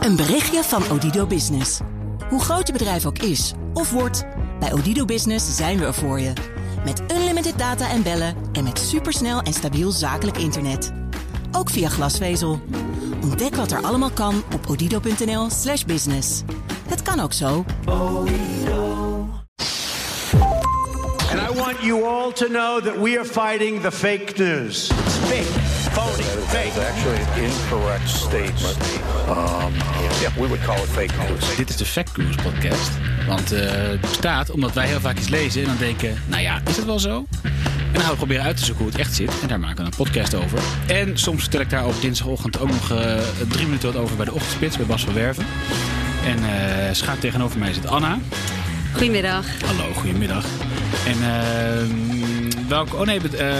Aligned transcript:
Een 0.00 0.16
berichtje 0.16 0.62
van 0.62 0.82
Odido 0.90 1.26
Business. 1.26 1.80
Hoe 2.28 2.40
groot 2.40 2.66
je 2.66 2.72
bedrijf 2.72 3.06
ook 3.06 3.18
is 3.18 3.52
of 3.74 3.90
wordt, 3.90 4.24
bij 4.60 4.72
Odido 4.72 5.04
Business 5.04 5.56
zijn 5.56 5.78
we 5.78 5.84
er 5.84 5.94
voor 5.94 6.20
je. 6.20 6.32
Met 6.84 7.02
unlimited 7.12 7.58
data 7.58 7.90
en 7.90 8.02
bellen 8.02 8.34
en 8.52 8.64
met 8.64 8.78
supersnel 8.78 9.40
en 9.40 9.52
stabiel 9.52 9.90
zakelijk 9.90 10.36
internet. 10.38 10.92
Ook 11.52 11.70
via 11.70 11.88
glasvezel. 11.88 12.60
Ontdek 13.22 13.54
wat 13.54 13.70
er 13.70 13.82
allemaal 13.82 14.10
kan 14.10 14.42
op 14.54 14.66
odido.nl/slash 14.68 15.84
business. 15.84 16.42
Het 16.88 17.02
kan 17.02 17.20
ook 17.20 17.32
zo. 17.32 17.64
And 21.30 21.40
I 21.50 21.54
want 21.54 21.76
you 21.80 22.04
all 22.04 22.32
to 22.32 22.46
know 22.46 22.84
that 22.84 22.96
we 22.96 23.18
are 23.18 23.24
fighting 23.24 23.80
the 23.80 23.92
fake 23.92 24.32
news. 24.36 24.90
It's 24.90 25.16
fake, 25.16 25.79
phony, 25.92 26.22
fake. 26.22 26.66
It's 26.66 26.78
actually 26.78 27.16
an 27.16 27.42
incorrect 27.44 28.08
statement. 28.08 28.78
Um, 29.28 29.72
yeah, 30.20 30.32
we 30.36 30.46
would 30.46 30.62
call 30.62 30.76
it 30.76 30.88
fake 30.88 31.12
news. 31.28 31.56
Dit 31.56 31.68
is 31.68 31.76
de 31.76 31.84
Fact 31.84 32.16
News 32.16 32.36
podcast. 32.36 32.90
Want 33.26 33.52
eh, 33.52 33.70
het 33.70 34.00
bestaat 34.00 34.50
omdat 34.50 34.72
wij 34.72 34.86
heel 34.86 35.00
vaak 35.00 35.18
iets 35.18 35.28
lezen 35.28 35.60
en 35.60 35.66
dan 35.66 35.76
denken, 35.76 36.22
nou 36.26 36.42
ja, 36.42 36.60
is 36.66 36.76
het 36.76 36.84
wel 36.84 36.98
zo? 36.98 37.26
En 37.42 37.92
dan 37.92 38.02
gaan 38.02 38.10
we 38.10 38.16
proberen 38.16 38.44
uit 38.44 38.56
te 38.56 38.64
zoeken 38.64 38.84
hoe 38.84 38.92
het 38.92 39.00
echt 39.00 39.14
zit. 39.14 39.32
En 39.42 39.48
daar 39.48 39.60
maken 39.60 39.76
we 39.76 39.90
een 39.90 39.96
podcast 39.96 40.34
over. 40.34 40.58
En 40.86 41.18
soms 41.18 41.40
vertel 41.40 41.60
ik 41.60 41.70
daar 41.70 41.86
op 41.86 42.00
dinsdagochtend 42.00 42.60
ook 42.60 42.70
nog 42.70 42.90
eh, 42.90 43.16
drie 43.48 43.64
minuten 43.64 43.92
wat 43.92 44.02
over 44.02 44.16
bij 44.16 44.24
de 44.24 44.32
ochtendspits 44.32 44.76
bij 44.76 44.86
Bas 44.86 45.04
van 45.04 45.14
Werven. 45.14 45.46
En 46.24 46.38
uh, 46.38 46.48
schaap 46.92 47.20
tegenover 47.20 47.58
mij 47.58 47.72
zit 47.72 47.86
Anna. 47.86 48.18
Goedemiddag. 48.92 49.46
Hallo, 49.64 49.92
goedemiddag. 49.92 50.44
En 51.06 51.16
uh, 51.18 52.68
welke... 52.68 52.96
Oh 52.96 53.06
nee, 53.06 53.20
uh, 53.32 53.50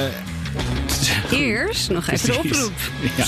Eerst 1.31 1.91
nog 1.91 2.09
even 2.09 2.33
de 2.33 2.39
oproep. 2.39 2.73
Ja. 3.17 3.25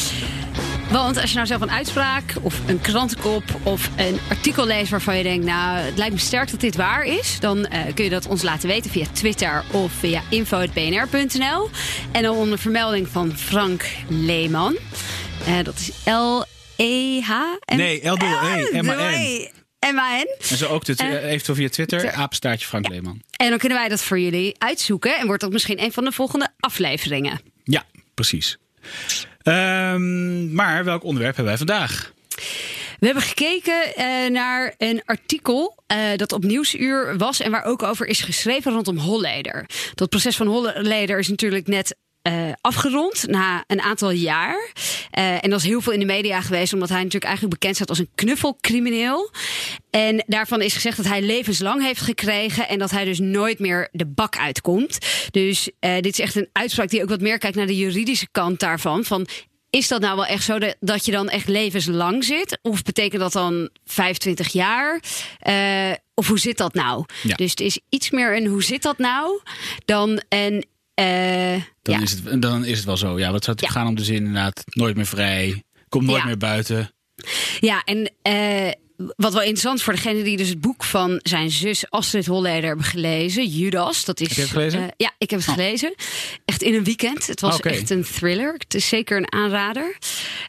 Want 0.92 1.20
als 1.20 1.28
je 1.30 1.34
nou 1.34 1.46
zelf 1.46 1.60
een 1.60 1.70
uitspraak 1.70 2.34
of 2.42 2.68
een 2.68 2.80
krantenkop 2.80 3.42
of 3.62 3.90
een 3.96 4.18
artikel 4.28 4.66
leest 4.66 4.90
waarvan 4.90 5.16
je 5.16 5.22
denkt, 5.22 5.44
nou, 5.44 5.78
het 5.78 5.98
lijkt 5.98 6.14
me 6.14 6.20
sterk 6.20 6.50
dat 6.50 6.60
dit 6.60 6.76
waar 6.76 7.04
is, 7.04 7.40
dan 7.40 7.58
uh, 7.58 7.78
kun 7.94 8.04
je 8.04 8.10
dat 8.10 8.26
ons 8.26 8.42
laten 8.42 8.68
weten 8.68 8.90
via 8.90 9.06
Twitter 9.12 9.64
of 9.70 9.92
via 9.92 10.22
info.bnr.nl. 10.30 11.70
En 12.12 12.22
dan 12.22 12.36
onder 12.36 12.58
vermelding 12.58 13.08
van 13.08 13.36
Frank 13.36 13.86
Leeman. 14.08 14.76
Uh, 15.48 15.64
dat 15.64 15.78
is 15.78 15.90
L-E-H. 16.04 17.30
Nee, 17.76 18.10
L-E-M-A-N. 18.10 19.50
M-A-N. 19.80 20.26
En 20.50 20.56
zo 20.56 20.68
ook 20.68 20.88
uh, 20.88 21.24
eventueel 21.24 21.56
via 21.56 21.68
Twitter, 21.68 22.12
apenstaartje 22.12 22.66
Frank 22.66 22.86
ja. 22.86 22.92
Leeman. 22.92 23.22
En 23.36 23.48
dan 23.48 23.58
kunnen 23.58 23.78
wij 23.78 23.88
dat 23.88 24.02
voor 24.02 24.18
jullie 24.20 24.54
uitzoeken 24.58 25.18
en 25.18 25.26
wordt 25.26 25.42
dat 25.42 25.52
misschien 25.52 25.82
een 25.82 25.92
van 25.92 26.04
de 26.04 26.12
volgende 26.12 26.48
afleveringen. 26.60 27.51
Ja, 27.64 27.84
precies. 28.14 28.58
Um, 29.42 30.54
maar 30.54 30.84
welk 30.84 31.02
onderwerp 31.04 31.36
hebben 31.36 31.54
wij 31.54 31.66
vandaag? 31.66 32.12
We 32.98 33.08
hebben 33.08 33.22
gekeken 33.24 33.92
uh, 33.98 34.30
naar 34.30 34.74
een 34.78 35.02
artikel 35.04 35.82
uh, 35.92 35.98
dat 36.16 36.32
op 36.32 36.44
Nieuwsuur 36.44 37.16
was 37.16 37.40
en 37.40 37.50
waar 37.50 37.64
ook 37.64 37.82
over 37.82 38.06
is 38.06 38.20
geschreven 38.20 38.72
rondom 38.72 38.98
Holleder. 38.98 39.66
Dat 39.94 40.08
proces 40.08 40.36
van 40.36 40.46
Holleder 40.46 41.18
is 41.18 41.28
natuurlijk 41.28 41.66
net 41.66 41.96
uh, 42.22 42.52
afgerond 42.60 43.26
na 43.26 43.64
een 43.66 43.80
aantal 43.80 44.10
jaar. 44.10 44.72
Uh, 45.18 45.44
en 45.44 45.50
dat 45.50 45.58
is 45.58 45.66
heel 45.66 45.80
veel 45.80 45.92
in 45.92 45.98
de 45.98 46.04
media 46.04 46.40
geweest, 46.40 46.72
omdat 46.72 46.88
hij 46.88 46.98
natuurlijk 46.98 47.24
eigenlijk 47.24 47.60
bekend 47.60 47.76
staat 47.76 47.88
als 47.88 47.98
een 47.98 48.10
knuffelcrimineel. 48.14 49.30
En 49.90 50.24
daarvan 50.26 50.62
is 50.62 50.74
gezegd 50.74 50.96
dat 50.96 51.06
hij 51.06 51.22
levenslang 51.22 51.82
heeft 51.82 52.00
gekregen 52.00 52.68
en 52.68 52.78
dat 52.78 52.90
hij 52.90 53.04
dus 53.04 53.18
nooit 53.18 53.58
meer 53.58 53.88
de 53.92 54.06
bak 54.06 54.36
uitkomt. 54.36 54.98
Dus 55.30 55.70
uh, 55.80 55.94
dit 55.94 56.12
is 56.12 56.20
echt 56.20 56.34
een 56.34 56.48
uitspraak 56.52 56.88
die 56.88 57.02
ook 57.02 57.08
wat 57.08 57.20
meer 57.20 57.38
kijkt 57.38 57.56
naar 57.56 57.66
de 57.66 57.76
juridische 57.76 58.28
kant 58.30 58.60
daarvan. 58.60 59.04
Van 59.04 59.26
is 59.70 59.88
dat 59.88 60.00
nou 60.00 60.16
wel 60.16 60.26
echt 60.26 60.44
zo 60.44 60.58
dat, 60.58 60.76
dat 60.80 61.04
je 61.04 61.12
dan 61.12 61.28
echt 61.28 61.48
levenslang 61.48 62.24
zit? 62.24 62.58
Of 62.62 62.82
betekent 62.82 63.20
dat 63.20 63.32
dan 63.32 63.70
25 63.84 64.52
jaar? 64.52 65.02
Uh, 65.48 65.92
of 66.14 66.28
hoe 66.28 66.38
zit 66.38 66.58
dat 66.58 66.74
nou? 66.74 67.04
Ja. 67.22 67.34
Dus 67.34 67.50
het 67.50 67.60
is 67.60 67.80
iets 67.88 68.10
meer 68.10 68.36
een 68.36 68.46
hoe 68.46 68.62
zit 68.62 68.82
dat 68.82 68.98
nou 68.98 69.40
dan 69.84 70.22
een. 70.28 70.64
Uh, 71.02 71.62
dan, 71.82 71.94
ja. 71.94 72.00
is 72.00 72.10
het, 72.10 72.42
dan 72.42 72.64
is 72.64 72.76
het 72.76 72.86
wel 72.86 72.96
zo. 72.96 73.18
Ja, 73.18 73.32
wat 73.32 73.44
zou 73.44 73.56
het 73.56 73.66
ja. 73.66 73.72
gaan 73.72 73.86
om 73.86 73.94
de 73.94 74.04
zin 74.04 74.16
inderdaad? 74.16 74.62
Nooit 74.66 74.96
meer 74.96 75.06
vrij. 75.06 75.62
Komt 75.88 76.04
nooit 76.06 76.20
Ja. 76.20 76.26
meer 76.26 76.36
buiten. 76.36 76.92
Ja, 77.60 77.82
en 77.84 78.12
uh, 78.28 78.70
wat 79.16 79.32
wel 79.32 79.40
interessant 79.42 79.82
voor 79.82 79.92
degene 79.92 80.22
die 80.22 80.36
dus 80.36 80.48
het 80.48 80.60
boek 80.60 80.84
van 80.84 81.20
zijn 81.22 81.50
zus 81.50 81.90
Astrid 81.90 82.26
Holleder 82.26 82.66
hebben 82.66 82.84
gelezen, 82.84 83.46
Judas. 83.46 84.04
Dat 84.04 84.20
is, 84.20 84.26
Heb 84.28 84.36
je 84.36 84.42
het 84.42 84.50
gelezen? 84.50 84.80
Uh, 84.80 84.86
ja, 84.96 85.10
ik 85.18 85.30
heb 85.30 85.40
het 85.40 85.48
Oh. 85.48 85.54
gelezen. 85.54 85.94
Echt 86.44 86.62
in 86.62 86.74
een 86.74 86.84
weekend. 86.84 87.26
Het 87.26 87.40
was 87.40 87.54
Oh, 87.60 87.70
echt 87.72 87.90
een 87.90 88.04
thriller. 88.04 88.52
Het 88.52 88.74
is 88.74 88.88
zeker 88.88 89.16
een 89.16 89.32
aanrader. 89.32 89.96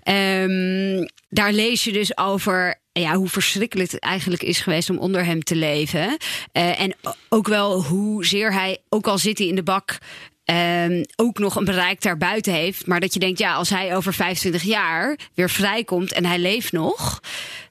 Um, 0.10 1.08
daar 1.30 1.54
lees 1.54 1.84
je 1.84 1.92
dus 1.92 2.18
over 2.18 2.82
ja, 2.92 3.16
hoe 3.16 3.30
verschrikkelijk 3.30 3.92
het 3.92 4.02
eigenlijk 4.02 4.44
is 4.44 4.60
geweest 4.60 4.90
om 4.90 4.98
onder 4.98 5.26
hem 5.26 5.44
te 5.44 5.56
leven. 5.56 6.18
Uh, 6.54 6.80
en 6.80 6.96
ook 7.30 7.48
wel 7.48 7.84
hoezeer 7.84 8.54
hij, 8.54 8.78
ook 8.90 9.08
al 9.08 9.18
zit 9.18 9.38
hij 9.38 9.48
in 9.48 9.56
de 9.56 9.64
bak. 9.64 9.98
Um, 10.46 11.04
ook 11.16 11.40
nog 11.40 11.56
een 11.56 11.66
bereik 11.66 12.02
daarbuiten 12.02 12.54
heeft. 12.54 12.86
Maar 12.88 13.00
dat 13.00 13.14
je 13.14 13.20
denkt, 13.20 13.40
ja, 13.40 13.54
als 13.54 13.70
hij 13.70 13.96
over 13.96 14.14
25 14.14 14.64
jaar 14.64 15.18
weer 15.34 15.50
vrijkomt 15.50 16.12
en 16.14 16.26
hij 16.26 16.40
leeft 16.40 16.72
nog. 16.72 17.20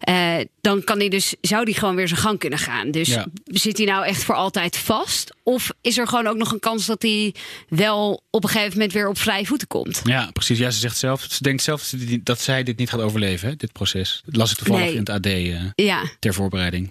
Uh, 0.08 0.34
dan 0.60 0.84
kan 0.84 0.98
hij 0.98 1.08
dus, 1.08 1.34
zou 1.40 1.62
hij 1.62 1.72
gewoon 1.72 1.94
weer 1.94 2.08
zijn 2.08 2.20
gang 2.20 2.38
kunnen 2.38 2.58
gaan. 2.58 2.90
Dus 2.90 3.08
Ja. 3.08 3.26
zit 3.44 3.76
hij 3.76 3.86
nou 3.86 4.04
echt 4.06 4.24
voor 4.24 4.34
altijd 4.34 4.76
vast? 4.76 5.34
Of 5.42 5.70
is 5.80 5.98
er 5.98 6.08
gewoon 6.08 6.26
ook 6.26 6.36
nog 6.36 6.52
een 6.52 6.60
kans 6.60 6.86
dat 6.86 7.02
hij 7.02 7.34
wel 7.68 8.22
op 8.30 8.42
een 8.44 8.50
gegeven 8.50 8.72
moment 8.72 8.92
weer 8.92 9.08
op 9.08 9.18
vrije 9.18 9.46
voeten 9.46 9.68
komt? 9.68 10.00
Ja, 10.04 10.30
precies. 10.32 10.58
Ja, 10.58 10.70
ze 10.70 10.78
zegt 10.78 10.96
zelf. 10.96 11.26
Ze 11.30 11.42
denkt 11.42 11.62
zelf 11.62 11.92
dat, 12.22 12.40
zij 12.40 12.62
dit 12.62 12.76
niet 12.78 12.90
gaat 12.90 13.00
overleven, 13.00 13.48
hè, 13.48 13.56
dit 13.56 13.72
proces. 13.72 14.22
Dat 14.24 14.36
las 14.36 14.50
ik 14.50 14.56
toevallig 14.56 14.82
Nee. 14.84 14.92
in 14.92 14.98
het 14.98 15.08
AD 15.10 15.26
eh, 15.26 15.60
Ja, 15.74 16.02
ter 16.18 16.34
voorbereiding. 16.34 16.90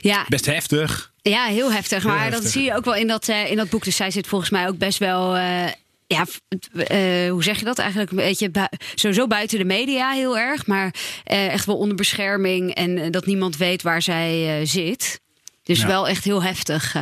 ja, 0.00 0.24
Best 0.28 0.46
heftig. 0.46 1.12
Ja 1.30 1.44
heel 1.46 1.72
heftig. 1.72 2.02
Heel 2.02 2.10
maar 2.12 2.22
heftig. 2.22 2.42
dat 2.42 2.50
zie 2.52 2.62
je 2.62 2.74
ook 2.74 2.84
wel 2.84 2.94
in 2.94 3.06
dat, 3.06 3.28
uh, 3.28 3.50
in 3.50 3.56
dat 3.56 3.70
boek. 3.70 3.84
Dus 3.84 3.96
zij 3.96 4.10
zit 4.10 4.26
volgens 4.26 4.50
mij 4.50 4.68
ook 4.68 4.78
best 4.78 4.98
wel. 4.98 5.36
Uh, 5.36 5.64
ja, 6.06 6.24
uh, 6.72 7.30
hoe 7.30 7.42
zeg 7.42 7.58
je 7.58 7.64
dat 7.64 7.78
eigenlijk? 7.78 8.10
Een 8.10 8.16
beetje 8.16 8.50
bu 8.50 8.64
sowieso 8.94 9.26
buiten 9.26 9.58
de 9.58 9.64
media 9.64 10.10
heel 10.10 10.38
erg. 10.38 10.66
Maar 10.66 10.94
echt 11.24 11.66
wel 11.66 11.76
onder 11.76 11.96
bescherming. 11.96 12.74
En 12.74 13.10
dat 13.10 13.26
niemand 13.26 13.56
weet 13.56 13.82
waar 13.82 14.02
zij 14.02 14.60
zit. 14.66 15.20
Dus 15.62 15.80
Ja. 15.80 15.86
wel 15.86 16.08
echt 16.08 16.24
heel 16.24 16.42
heftig. 16.42 16.94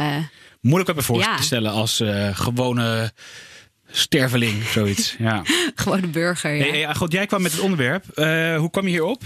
Moeilijk 0.65 0.95
me 0.95 1.03
voor 1.03 1.19
Ja. 1.19 1.37
te 1.37 1.43
stellen 1.43 1.73
als 1.73 2.01
eh, 2.01 2.29
gewone 2.37 3.13
sterveling, 3.91 4.63
zoiets. 4.65 5.17
Ja. 5.19 5.43
gewone 5.75 6.07
burger. 6.07 6.55
Ja. 6.55 6.63
Hey, 6.63 6.71
hey, 6.71 6.89
ah, 6.89 6.95
goed, 6.95 7.13
jij 7.13 7.27
kwam 7.27 7.43
met 7.43 7.53
het 7.53 7.61
onderwerp. 7.61 8.05
Eh, 8.09 8.57
hoe 8.57 8.71
kwam 8.71 8.85
je 8.85 8.91
hierop? 8.91 9.23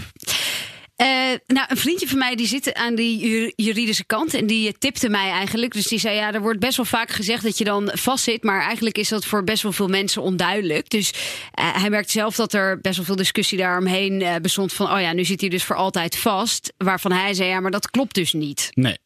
Uh, 1.01 1.07
nou, 1.47 1.65
een 1.67 1.77
vriendje 1.77 2.07
van 2.07 2.17
mij 2.17 2.35
die 2.35 2.47
zit 2.47 2.73
aan 2.73 2.95
die 2.95 3.27
ju- 3.27 3.51
juridische 3.55 4.05
kant 4.05 4.33
en 4.33 4.47
die 4.47 4.77
tipte 4.77 5.09
mij 5.09 5.29
eigenlijk. 5.29 5.73
Dus 5.73 5.87
die 5.87 5.99
zei: 5.99 6.15
Ja, 6.15 6.33
er 6.33 6.41
wordt 6.41 6.59
best 6.59 6.77
wel 6.77 6.85
vaak 6.85 7.09
gezegd 7.09 7.43
dat 7.43 7.57
je 7.57 7.63
dan 7.63 7.91
vastzit, 7.93 8.43
maar 8.43 8.61
eigenlijk 8.61 8.97
is 8.97 9.09
dat 9.09 9.25
voor 9.25 9.43
best 9.43 9.63
wel 9.63 9.71
veel 9.71 9.87
mensen 9.87 10.21
onduidelijk. 10.21 10.89
Dus 10.89 11.11
uh, 11.13 11.81
hij 11.81 11.89
merkte 11.89 12.11
zelf 12.11 12.35
dat 12.35 12.53
er 12.53 12.79
best 12.81 12.95
wel 12.95 13.05
veel 13.05 13.15
discussie 13.15 13.57
daaromheen 13.57 14.21
uh, 14.21 14.35
bestond 14.41 14.73
van: 14.73 14.91
Oh 14.91 15.01
ja, 15.01 15.13
nu 15.13 15.25
zit 15.25 15.41
hij 15.41 15.49
dus 15.49 15.63
voor 15.63 15.75
altijd 15.75 16.17
vast. 16.17 16.73
Waarvan 16.77 17.11
hij 17.11 17.33
zei: 17.33 17.49
Ja, 17.49 17.59
maar 17.59 17.71
dat 17.71 17.89
klopt 17.89 18.15
dus 18.15 18.33
niet. 18.33 18.69
Nee, 18.73 18.97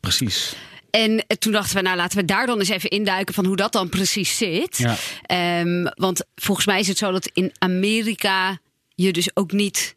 precies. 0.00 0.54
En 0.90 1.24
toen 1.38 1.52
dachten 1.52 1.76
we, 1.76 1.82
nou 1.82 1.96
laten 1.96 2.18
we 2.18 2.24
daar 2.24 2.46
dan 2.46 2.58
eens 2.58 2.68
even 2.68 2.90
induiken 2.90 3.34
van 3.34 3.46
hoe 3.46 3.56
dat 3.56 3.72
dan 3.72 3.88
precies 3.88 4.36
zit. 4.36 4.78
Ja. 4.78 5.60
Um, 5.60 5.90
want 5.94 6.22
volgens 6.34 6.66
mij 6.66 6.80
is 6.80 6.88
het 6.88 6.98
zo 6.98 7.12
dat 7.12 7.30
in 7.32 7.52
Amerika 7.58 8.58
je 8.94 9.12
dus 9.12 9.36
ook 9.36 9.52
niet. 9.52 9.96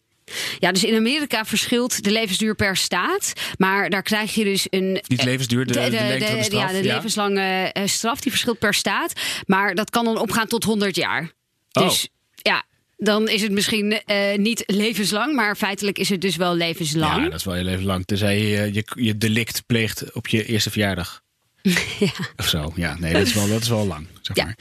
Ja, 0.59 0.71
dus 0.71 0.83
in 0.83 0.95
Amerika 0.95 1.45
verschilt 1.45 2.03
de 2.03 2.11
levensduur 2.11 2.55
per 2.55 2.77
staat. 2.77 3.33
Maar 3.57 3.89
daar 3.89 4.03
krijg 4.03 4.35
je 4.35 4.43
dus 4.43 4.67
een. 4.69 5.03
Niet 5.07 5.23
levensduur, 5.23 5.65
de, 5.65 5.73
de, 5.73 5.79
de 5.79 5.89
lengte 5.89 6.25
van 6.27 6.37
de 6.37 6.43
straf. 6.43 6.71
Ja, 6.71 6.81
de 6.81 6.87
levenslange 6.87 7.71
uh, 7.77 7.83
straf, 7.85 8.19
die 8.19 8.31
verschilt 8.31 8.59
per 8.59 8.73
staat. 8.73 9.13
Maar 9.45 9.75
dat 9.75 9.89
kan 9.89 10.05
dan 10.05 10.17
opgaan 10.17 10.47
tot 10.47 10.63
100 10.63 10.95
jaar. 10.95 11.31
Dus 11.71 12.03
oh. 12.03 12.13
ja, 12.33 12.63
dan 12.97 13.29
is 13.29 13.41
het 13.41 13.51
misschien 13.51 14.01
uh, 14.05 14.35
niet 14.35 14.63
levenslang, 14.65 15.35
maar 15.35 15.55
feitelijk 15.55 15.97
is 15.97 16.09
het 16.09 16.21
dus 16.21 16.35
wel 16.35 16.55
levenslang. 16.55 17.23
Ja, 17.23 17.29
dat 17.29 17.39
is 17.39 17.45
wel 17.45 17.53
heel 17.53 17.63
levenslang. 17.63 18.05
Tenzij 18.05 18.39
je 18.39 18.73
je, 18.73 18.85
je 18.95 19.17
delict 19.17 19.63
pleegt 19.65 20.13
op 20.13 20.27
je 20.27 20.45
eerste 20.45 20.71
verjaardag. 20.71 21.21
ja. 21.99 22.11
Of 22.35 22.47
zo. 22.47 22.71
Ja, 22.75 22.95
nee, 22.99 23.13
dat 23.13 23.21
is 23.21 23.33
wel, 23.33 23.47
dat 23.47 23.61
is 23.61 23.69
wel 23.69 23.87
lang. 23.87 24.07
Zeg 24.21 24.35
Ja. 24.37 24.43
maar. 24.43 24.57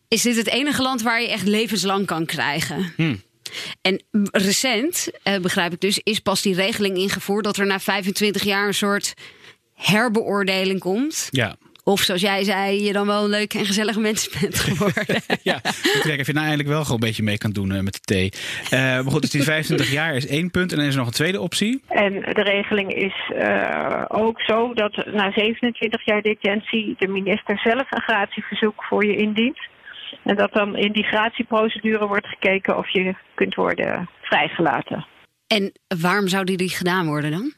is 0.07 0.21
dit 0.21 0.35
het 0.35 0.47
enige 0.47 0.81
land 0.81 1.01
waar 1.01 1.21
je 1.21 1.29
echt 1.29 1.47
levenslang 1.47 2.05
kan 2.05 2.25
krijgen. 2.25 2.93
Hmm. 2.95 3.21
En 3.81 4.03
recent, 4.31 5.07
begrijp 5.41 5.73
ik 5.73 5.79
dus, 5.79 5.99
is 6.03 6.19
pas 6.19 6.41
die 6.41 6.55
regeling 6.55 6.97
ingevoerd 6.97 7.43
dat 7.43 7.57
er 7.57 7.65
na 7.65 7.79
25 7.79 8.43
jaar 8.43 8.67
een 8.67 8.73
soort 8.73 9.13
herbeoordeling 9.75 10.79
komt. 10.79 11.27
Ja. 11.31 11.55
Of 11.83 12.01
zoals 12.01 12.21
jij 12.21 12.43
zei, 12.43 12.83
je 12.83 12.93
dan 12.93 13.07
wel 13.07 13.23
een 13.23 13.29
leuke 13.29 13.57
en 13.59 13.65
gezellige 13.65 13.99
mens 13.99 14.29
bent 14.39 14.59
geworden. 14.59 15.21
ja, 15.43 15.55
ik 15.63 16.01
denk 16.03 16.19
of 16.19 16.27
je 16.27 16.33
nou 16.33 16.45
eigenlijk 16.45 16.67
wel 16.69 16.81
gewoon 16.83 17.01
een 17.01 17.07
beetje 17.07 17.23
mee 17.23 17.37
kan 17.37 17.51
doen 17.51 17.71
uh, 17.71 17.79
met 17.79 17.93
de 17.93 17.99
thee. 17.99 18.31
Uh, 18.63 18.79
maar 18.79 19.11
goed, 19.11 19.21
dus 19.21 19.31
die 19.31 19.43
25 19.43 19.91
jaar 19.91 20.15
is 20.15 20.27
één 20.27 20.51
punt. 20.51 20.71
En 20.71 20.77
dan 20.77 20.87
is 20.87 20.93
er 20.93 20.99
nog 20.99 21.07
een 21.07 21.13
tweede 21.13 21.41
optie. 21.41 21.81
En 21.87 22.13
de 22.13 22.41
regeling 22.41 22.93
is 22.93 23.31
uh, 23.33 24.05
ook 24.07 24.41
zo 24.41 24.73
dat 24.73 25.05
na 25.05 25.31
27 25.31 26.05
jaar 26.05 26.21
detentie 26.21 26.95
de 26.97 27.07
minister 27.07 27.59
zelf 27.59 27.91
een 27.91 28.01
gratieverzoek 28.01 28.83
voor 28.83 29.05
je 29.05 29.15
indient. 29.15 29.59
En 30.23 30.35
dat 30.35 30.53
dan 30.53 30.75
in 30.75 30.91
die 30.91 31.03
gratieprocedure 31.03 32.07
wordt 32.07 32.27
gekeken 32.27 32.77
of 32.77 32.89
je 32.89 33.15
kunt 33.35 33.55
worden 33.55 34.09
vrijgelaten. 34.21 35.05
En 35.47 35.71
waarom 35.99 36.27
zou 36.27 36.43
die, 36.43 36.57
die 36.57 36.69
gedaan 36.69 37.05
worden 37.05 37.31
dan? 37.31 37.53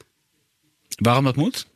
Waarom 0.96 1.24
dat 1.24 1.36
moet? 1.36 1.68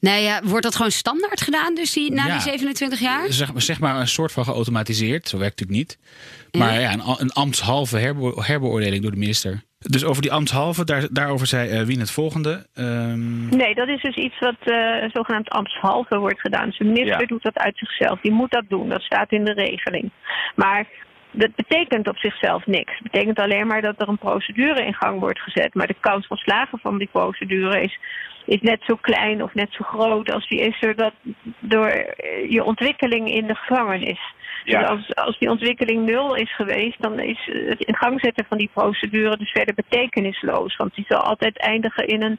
Nou 0.00 0.20
ja, 0.20 0.40
wordt 0.44 0.62
dat 0.62 0.76
gewoon 0.76 0.90
standaard 0.90 1.40
gedaan, 1.40 1.74
dus 1.74 1.92
die, 1.92 2.12
na 2.12 2.26
ja, 2.26 2.32
die 2.32 2.40
27 2.40 3.00
jaar? 3.00 3.32
Zeg, 3.32 3.50
zeg, 3.54 3.80
maar 3.80 4.00
een 4.00 4.08
soort 4.08 4.32
van 4.32 4.44
geautomatiseerd. 4.44 5.28
Zo 5.28 5.38
werkt 5.38 5.60
het 5.60 5.68
natuurlijk 5.68 5.98
niet. 5.98 6.60
Maar 6.62 6.72
ja, 6.72 6.80
ja 6.80 6.92
een, 6.92 7.14
een 7.18 7.32
ambtshalve 7.32 7.98
herbe, 7.98 8.42
herbeoordeling 8.42 9.02
door 9.02 9.10
de 9.10 9.18
minister. 9.18 9.62
Dus 9.78 10.04
over 10.04 10.22
die 10.22 10.32
ambtshalve, 10.32 10.84
daar, 10.84 11.06
daarover 11.10 11.46
zei 11.46 11.80
uh, 11.80 11.86
Wien 11.86 12.00
het 12.00 12.10
volgende. 12.10 12.66
Um... 12.74 13.48
Nee, 13.48 13.74
dat 13.74 13.88
is 13.88 14.02
dus 14.02 14.14
iets 14.14 14.38
wat 14.38 14.56
uh, 14.64 15.10
zogenaamd 15.12 15.48
ambtshalve 15.48 16.18
wordt 16.18 16.40
gedaan. 16.40 16.66
Dus 16.66 16.78
de 16.78 16.84
minister 16.84 17.20
ja. 17.20 17.26
doet 17.26 17.42
dat 17.42 17.58
uit 17.58 17.78
zichzelf. 17.78 18.20
Die 18.20 18.32
moet 18.32 18.50
dat 18.50 18.64
doen. 18.68 18.88
Dat 18.88 19.02
staat 19.02 19.32
in 19.32 19.44
de 19.44 19.52
regeling. 19.52 20.10
Maar 20.54 20.86
dat 21.36 21.54
betekent 21.54 22.08
op 22.08 22.16
zichzelf 22.16 22.66
niks. 22.66 22.92
Het 22.92 23.12
betekent 23.12 23.38
alleen 23.38 23.66
maar 23.66 23.82
dat 23.82 24.00
er 24.00 24.08
een 24.08 24.18
procedure 24.18 24.84
in 24.84 24.94
gang 24.94 25.20
wordt 25.20 25.40
gezet. 25.40 25.74
Maar 25.74 25.86
de 25.86 25.96
kans 26.00 26.26
van 26.26 26.36
slagen 26.36 26.78
van 26.78 26.98
die 26.98 27.08
procedure 27.12 27.80
is 27.80 27.98
is 28.46 28.60
net 28.60 28.82
zo 28.86 28.96
klein 29.00 29.42
of 29.42 29.54
net 29.54 29.68
zo 29.70 29.84
groot 29.84 30.32
als 30.32 30.48
die 30.48 30.60
is 30.60 30.82
er 30.82 30.96
dat 30.96 31.12
door 31.58 32.14
je 32.48 32.64
ontwikkeling 32.64 33.32
in 33.32 33.46
de 33.46 33.54
gevangenis. 33.54 34.20
Ja. 34.64 34.80
Dus 34.80 34.88
als, 34.88 35.14
als 35.14 35.38
die 35.38 35.50
ontwikkeling 35.50 36.06
nul 36.06 36.34
is 36.34 36.54
geweest, 36.56 37.02
dan 37.02 37.20
is 37.20 37.50
het 37.68 37.80
in 37.80 37.96
gang 37.96 38.20
zetten 38.20 38.46
van 38.48 38.58
die 38.58 38.70
procedure 38.72 39.36
dus 39.36 39.50
verder 39.50 39.74
betekenisloos. 39.74 40.76
Want 40.76 40.94
die 40.94 41.04
zal 41.08 41.20
altijd 41.20 41.58
eindigen 41.58 42.06
in 42.06 42.22
een, 42.22 42.38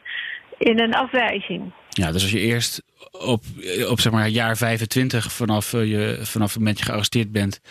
in 0.57 0.79
een 0.79 0.95
afwijzing. 0.95 1.71
Ja, 1.89 2.11
dus 2.11 2.21
als 2.21 2.31
je 2.31 2.39
eerst 2.39 2.83
op, 3.11 3.43
op 3.89 3.99
zeg 3.99 4.11
maar 4.11 4.27
jaar 4.27 4.57
25 4.57 5.31
vanaf, 5.31 5.71
je, 5.71 6.19
vanaf 6.21 6.49
het 6.49 6.57
moment 6.57 6.77
je 6.77 6.85
gearresteerd 6.85 7.31
bent 7.31 7.61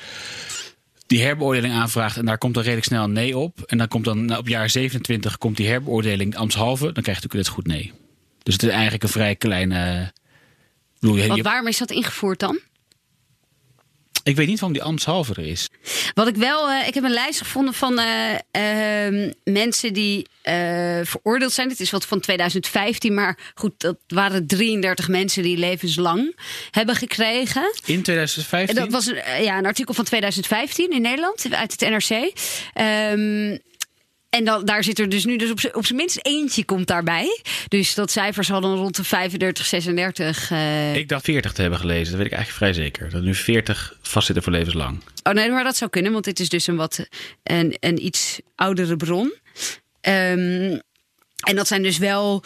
die 1.06 1.22
herbeoordeling 1.22 1.74
aanvraagt 1.74 2.16
en 2.16 2.24
daar 2.24 2.38
komt 2.38 2.54
dan 2.54 2.62
redelijk 2.62 2.86
snel 2.86 3.04
een 3.04 3.12
nee 3.12 3.38
op. 3.38 3.60
En 3.60 3.78
dan 3.78 3.88
komt 3.88 4.04
dan 4.04 4.36
op 4.36 4.48
jaar 4.48 4.70
27 4.70 5.38
komt 5.38 5.56
die 5.56 5.68
herbeoordeling 5.68 6.36
ambtshalve, 6.36 6.92
dan 6.92 7.02
krijg 7.02 7.18
je 7.18 7.26
natuurlijk 7.26 7.34
net 7.34 7.48
goed 7.48 7.66
nee. 7.66 7.92
Dus 8.42 8.54
het 8.54 8.62
is 8.62 8.70
eigenlijk 8.70 9.02
een 9.02 9.08
vrij 9.08 9.36
kleine. 9.36 10.12
Bedoel, 11.00 11.26
Want 11.26 11.42
waarom 11.42 11.66
is 11.66 11.78
dat 11.78 11.90
ingevoerd 11.90 12.40
dan? 12.40 12.60
Ik 14.26 14.36
weet 14.36 14.46
niet 14.46 14.60
waarom 14.60 14.78
die 14.78 14.86
ambtshalve 14.86 15.34
er 15.34 15.46
is. 15.46 15.68
Wat 16.14 16.28
ik 16.28 16.36
wel, 16.36 16.70
uh, 16.70 16.86
ik 16.86 16.94
heb 16.94 17.04
een 17.04 17.10
lijst 17.10 17.38
gevonden 17.38 17.74
van 17.74 17.98
uh, 17.98 18.32
uh, 19.12 19.30
mensen 19.44 19.92
die 19.92 20.26
veroordeeld 21.02 21.52
zijn. 21.52 21.68
Het 21.68 21.80
is 21.80 21.90
wat 21.90 22.06
van 22.06 22.20
2015, 22.20 23.14
maar 23.14 23.38
goed, 23.54 23.72
dat 23.76 23.96
waren 24.08 24.46
33 24.46 25.08
mensen 25.08 25.42
die 25.42 25.56
levenslang 25.56 26.38
hebben 26.70 26.94
gekregen. 26.94 27.62
In 27.84 28.02
2015? 28.02 28.76
Dat 28.76 28.90
was 28.90 29.06
een, 29.06 29.42
ja, 29.42 29.58
een 29.58 29.66
artikel 29.66 29.94
van 29.94 30.04
2015 30.04 30.90
in 30.90 31.02
Nederland 31.02 31.46
uit 31.50 31.80
het 31.80 31.90
NRC. 31.90 32.32
Um, 33.12 33.58
en 34.36 34.44
dan, 34.44 34.64
daar 34.64 34.84
zit 34.84 34.98
er 34.98 35.08
dus 35.08 35.24
nu 35.24 35.36
dus 35.36 35.50
op, 35.50 35.58
op 35.72 35.86
zijn 35.86 35.98
minst 35.98 36.18
eentje 36.22 36.64
komt 36.64 36.86
daarbij. 36.86 37.40
Dus 37.68 37.94
dat 37.94 38.10
cijfer 38.10 38.44
zal 38.44 38.60
dan 38.60 38.76
rond 38.76 38.96
de 38.96 39.04
35, 39.04 39.66
36. 39.66 40.50
Uh... 40.50 40.94
Ik 40.94 41.08
dacht 41.08 41.24
40 41.24 41.52
te 41.52 41.60
hebben 41.60 41.80
gelezen. 41.80 42.06
Dat 42.06 42.16
weet 42.16 42.26
ik 42.26 42.32
eigenlijk 42.32 42.64
vrij 42.64 42.84
zeker. 42.84 43.10
Dat 43.10 43.22
nu 43.22 43.34
40 43.34 43.96
vastzitten 44.02 44.44
voor 44.44 44.52
levenslang. 44.52 45.02
Oh 45.22 45.32
nee, 45.32 45.50
maar 45.50 45.64
dat 45.64 45.76
zou 45.76 45.90
kunnen. 45.90 46.12
Want 46.12 46.24
dit 46.24 46.40
is 46.40 46.48
dus 46.48 46.66
een 46.66 46.76
wat 46.76 47.06
een, 47.42 47.76
een 47.80 48.04
iets 48.04 48.40
oudere 48.54 48.96
bron. 48.96 49.34
Um, 50.00 50.80
en 51.36 51.56
dat 51.56 51.66
zijn 51.66 51.82
dus 51.82 51.98
wel 51.98 52.44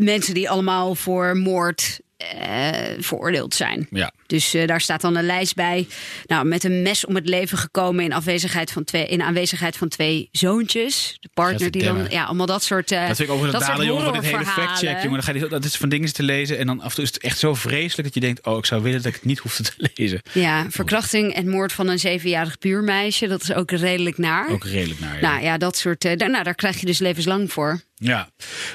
mensen 0.00 0.34
die 0.34 0.50
allemaal 0.50 0.94
voor 0.94 1.36
moord 1.36 2.00
uh, 2.18 2.68
veroordeeld 2.98 3.54
zijn. 3.54 3.86
Ja. 3.90 4.12
Dus 4.26 4.54
uh, 4.54 4.66
daar 4.66 4.80
staat 4.80 5.00
dan 5.00 5.16
een 5.16 5.26
lijst 5.26 5.54
bij. 5.54 5.86
Nou, 6.26 6.46
met 6.46 6.64
een 6.64 6.82
mes 6.82 7.04
om 7.04 7.14
het 7.14 7.28
leven 7.28 7.58
gekomen 7.58 8.04
in, 8.04 8.12
afwezigheid 8.12 8.72
van 8.72 8.84
twee, 8.84 9.06
in 9.06 9.22
aanwezigheid 9.22 9.76
van 9.76 9.88
twee 9.88 10.28
zoontjes. 10.32 11.16
De 11.20 11.28
partner 11.34 11.70
die 11.70 11.82
dan. 11.82 12.06
Ja, 12.10 12.24
allemaal 12.24 12.46
dat 12.46 12.62
soort. 12.62 12.92
Uh, 12.92 13.06
dat 13.06 13.16
vind 13.16 13.28
ik 13.28 13.34
over 13.34 13.52
dat 13.52 13.60
dalen, 13.60 13.86
jongen, 13.86 14.12
dit 14.12 14.24
hele 14.24 14.44
factcheck, 14.44 15.02
jongen. 15.02 15.10
Dan 15.10 15.22
ga 15.22 15.32
je, 15.32 15.48
dat 15.48 15.64
is 15.64 15.76
van 15.76 15.88
dingen 15.88 16.12
te 16.12 16.22
lezen. 16.22 16.58
En 16.58 16.66
dan 16.66 16.80
af 16.80 16.88
en 16.88 16.94
toe 16.94 17.04
is 17.04 17.12
het 17.12 17.22
echt 17.22 17.38
zo 17.38 17.54
vreselijk 17.54 18.02
dat 18.02 18.14
je 18.14 18.20
denkt: 18.20 18.46
oh, 18.46 18.58
ik 18.58 18.66
zou 18.66 18.82
willen 18.82 18.98
dat 18.98 19.06
ik 19.06 19.14
het 19.14 19.24
niet 19.24 19.38
hoefde 19.38 19.62
te 19.62 19.72
lezen. 19.94 20.20
Ja, 20.32 20.66
verkrachting 20.70 21.34
en 21.34 21.48
moord 21.48 21.72
van 21.72 21.88
een 21.88 21.98
zevenjarig 21.98 22.58
puurmeisje. 22.58 23.26
Dat 23.26 23.42
is 23.42 23.52
ook 23.52 23.70
redelijk 23.70 24.18
naar. 24.18 24.50
Ook 24.50 24.64
redelijk 24.64 25.00
naar. 25.00 25.20
Ja. 25.20 25.30
Nou 25.30 25.42
ja, 25.42 25.58
dat 25.58 25.76
soort. 25.76 26.04
Uh, 26.04 26.12
nou, 26.12 26.44
daar 26.44 26.54
krijg 26.54 26.80
je 26.80 26.86
dus 26.86 26.98
levenslang 26.98 27.52
voor. 27.52 27.80
Ja, 27.94 28.28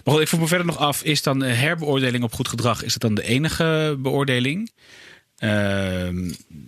maar 0.03 0.13
goed, 0.13 0.21
ik 0.21 0.27
vroeg 0.27 0.39
me 0.39 0.47
verder 0.47 0.65
nog 0.65 0.77
af: 0.77 1.03
is 1.03 1.21
dan 1.21 1.41
herbeoordeling 1.41 2.23
op 2.23 2.33
goed 2.33 2.47
gedrag? 2.47 2.83
Is 2.83 2.93
dat 2.93 3.01
dan 3.01 3.15
de 3.15 3.23
enige 3.23 3.95
beoordeling? 3.99 4.71
Uh, 5.43 6.09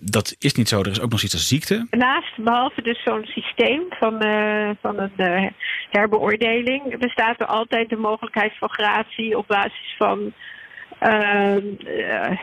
dat 0.00 0.36
is 0.38 0.54
niet 0.54 0.68
zo. 0.68 0.80
Er 0.80 0.90
is 0.90 1.00
ook 1.00 1.10
nog 1.10 1.22
iets 1.22 1.32
als 1.32 1.48
ziekte. 1.48 1.86
Naast, 1.90 2.36
behalve 2.36 2.82
dus 2.82 3.02
zo'n 3.02 3.24
systeem 3.24 3.82
van, 3.88 4.26
uh, 4.26 4.70
van 4.80 4.98
een 4.98 5.12
uh, 5.16 5.50
herbeoordeling, 5.90 6.98
bestaat 6.98 7.40
er 7.40 7.46
altijd 7.46 7.88
de 7.88 7.96
mogelijkheid 7.96 8.52
van 8.58 8.68
gratie 8.68 9.38
op 9.38 9.46
basis 9.46 9.94
van 9.98 10.32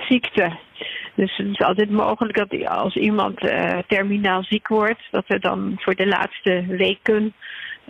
ziekte. 0.07 0.57
Dus 1.15 1.37
het 1.37 1.47
is 1.47 1.59
altijd 1.59 1.89
mogelijk 1.89 2.37
dat 2.37 2.67
als 2.67 2.95
iemand 2.95 3.39
terminaal 3.87 4.43
ziek 4.43 4.67
wordt, 4.67 5.01
dat 5.11 5.23
er 5.27 5.39
dan 5.39 5.73
voor 5.75 5.95
de 5.95 6.07
laatste 6.07 6.65
weken 6.67 7.33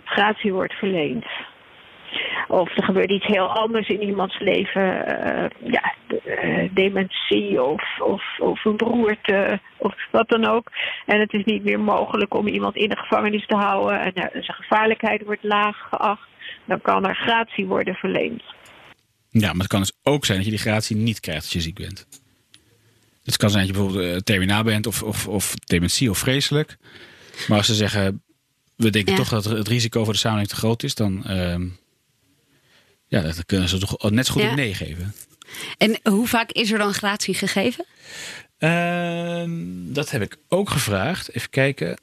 gratie 0.04 0.52
wordt 0.52 0.74
verleend. 0.74 1.24
Of 2.48 2.76
er 2.76 2.84
gebeurt 2.84 3.10
iets 3.10 3.26
heel 3.26 3.46
anders 3.46 3.88
in 3.88 4.02
iemands 4.02 4.38
leven. 4.38 4.82
Uh, 4.82 5.70
ja, 5.72 5.94
uh, 6.26 6.70
dementie 6.74 7.62
of, 7.62 7.82
of, 8.00 8.22
of 8.38 8.64
een 8.64 8.76
beroerte 8.76 9.60
of 9.78 9.94
wat 10.10 10.28
dan 10.28 10.46
ook. 10.46 10.70
En 11.06 11.20
het 11.20 11.32
is 11.32 11.44
niet 11.44 11.64
meer 11.64 11.80
mogelijk 11.80 12.34
om 12.34 12.46
iemand 12.46 12.76
in 12.76 12.88
de 12.88 12.96
gevangenis 12.96 13.46
te 13.46 13.56
houden. 13.56 14.00
En 14.00 14.12
uh, 14.14 14.22
zijn 14.30 14.56
gevaarlijkheid 14.56 15.24
wordt 15.24 15.44
laag 15.44 15.76
geacht. 15.90 16.28
Dan 16.64 16.80
kan 16.80 17.06
er 17.06 17.14
gratie 17.14 17.66
worden 17.66 17.94
verleend. 17.94 18.42
Ja, 19.28 19.52
maar 19.52 19.60
het 19.60 19.66
kan 19.66 19.80
dus 19.80 19.92
ook 20.02 20.24
zijn 20.24 20.38
dat 20.38 20.46
je 20.46 20.52
die 20.52 20.62
gratie 20.62 20.96
niet 20.96 21.20
krijgt 21.20 21.42
als 21.42 21.52
je 21.52 21.60
ziek 21.60 21.74
bent. 21.74 22.06
Het 23.24 23.36
kan 23.36 23.50
zijn 23.50 23.66
dat 23.66 23.76
je 23.76 23.82
bijvoorbeeld 23.82 24.26
terminaal 24.26 24.62
bent 24.62 24.86
of, 24.86 25.02
of, 25.02 25.28
of 25.28 25.54
dementie 25.54 26.10
of 26.10 26.18
vreselijk. 26.18 26.76
Maar 27.48 27.58
als 27.58 27.66
ze 27.66 27.74
zeggen, 27.74 28.22
we 28.76 28.90
denken 28.90 29.12
ja. 29.12 29.18
toch 29.18 29.28
dat 29.28 29.44
het 29.44 29.68
risico 29.68 30.04
voor 30.04 30.12
de 30.12 30.18
samenleving 30.18 30.54
te 30.54 30.60
groot 30.60 30.82
is, 30.82 30.94
dan 30.94 31.24
ehm, 31.24 31.68
ja, 33.12 33.20
dat 33.20 33.46
kunnen 33.46 33.68
ze 33.68 33.78
toch 33.78 34.10
net 34.10 34.26
zo 34.26 34.32
goed 34.32 34.42
ja. 34.42 34.48
een 34.48 34.56
nee 34.56 34.74
geven. 34.74 35.12
En 35.78 36.00
hoe 36.02 36.26
vaak 36.26 36.50
is 36.50 36.72
er 36.72 36.78
dan 36.78 36.92
gratie 36.92 37.34
gegeven? 37.34 37.84
Uh, 38.58 39.44
dat 39.94 40.10
heb 40.10 40.22
ik 40.22 40.36
ook 40.48 40.70
gevraagd. 40.70 41.34
Even 41.34 41.50
kijken. 41.50 42.00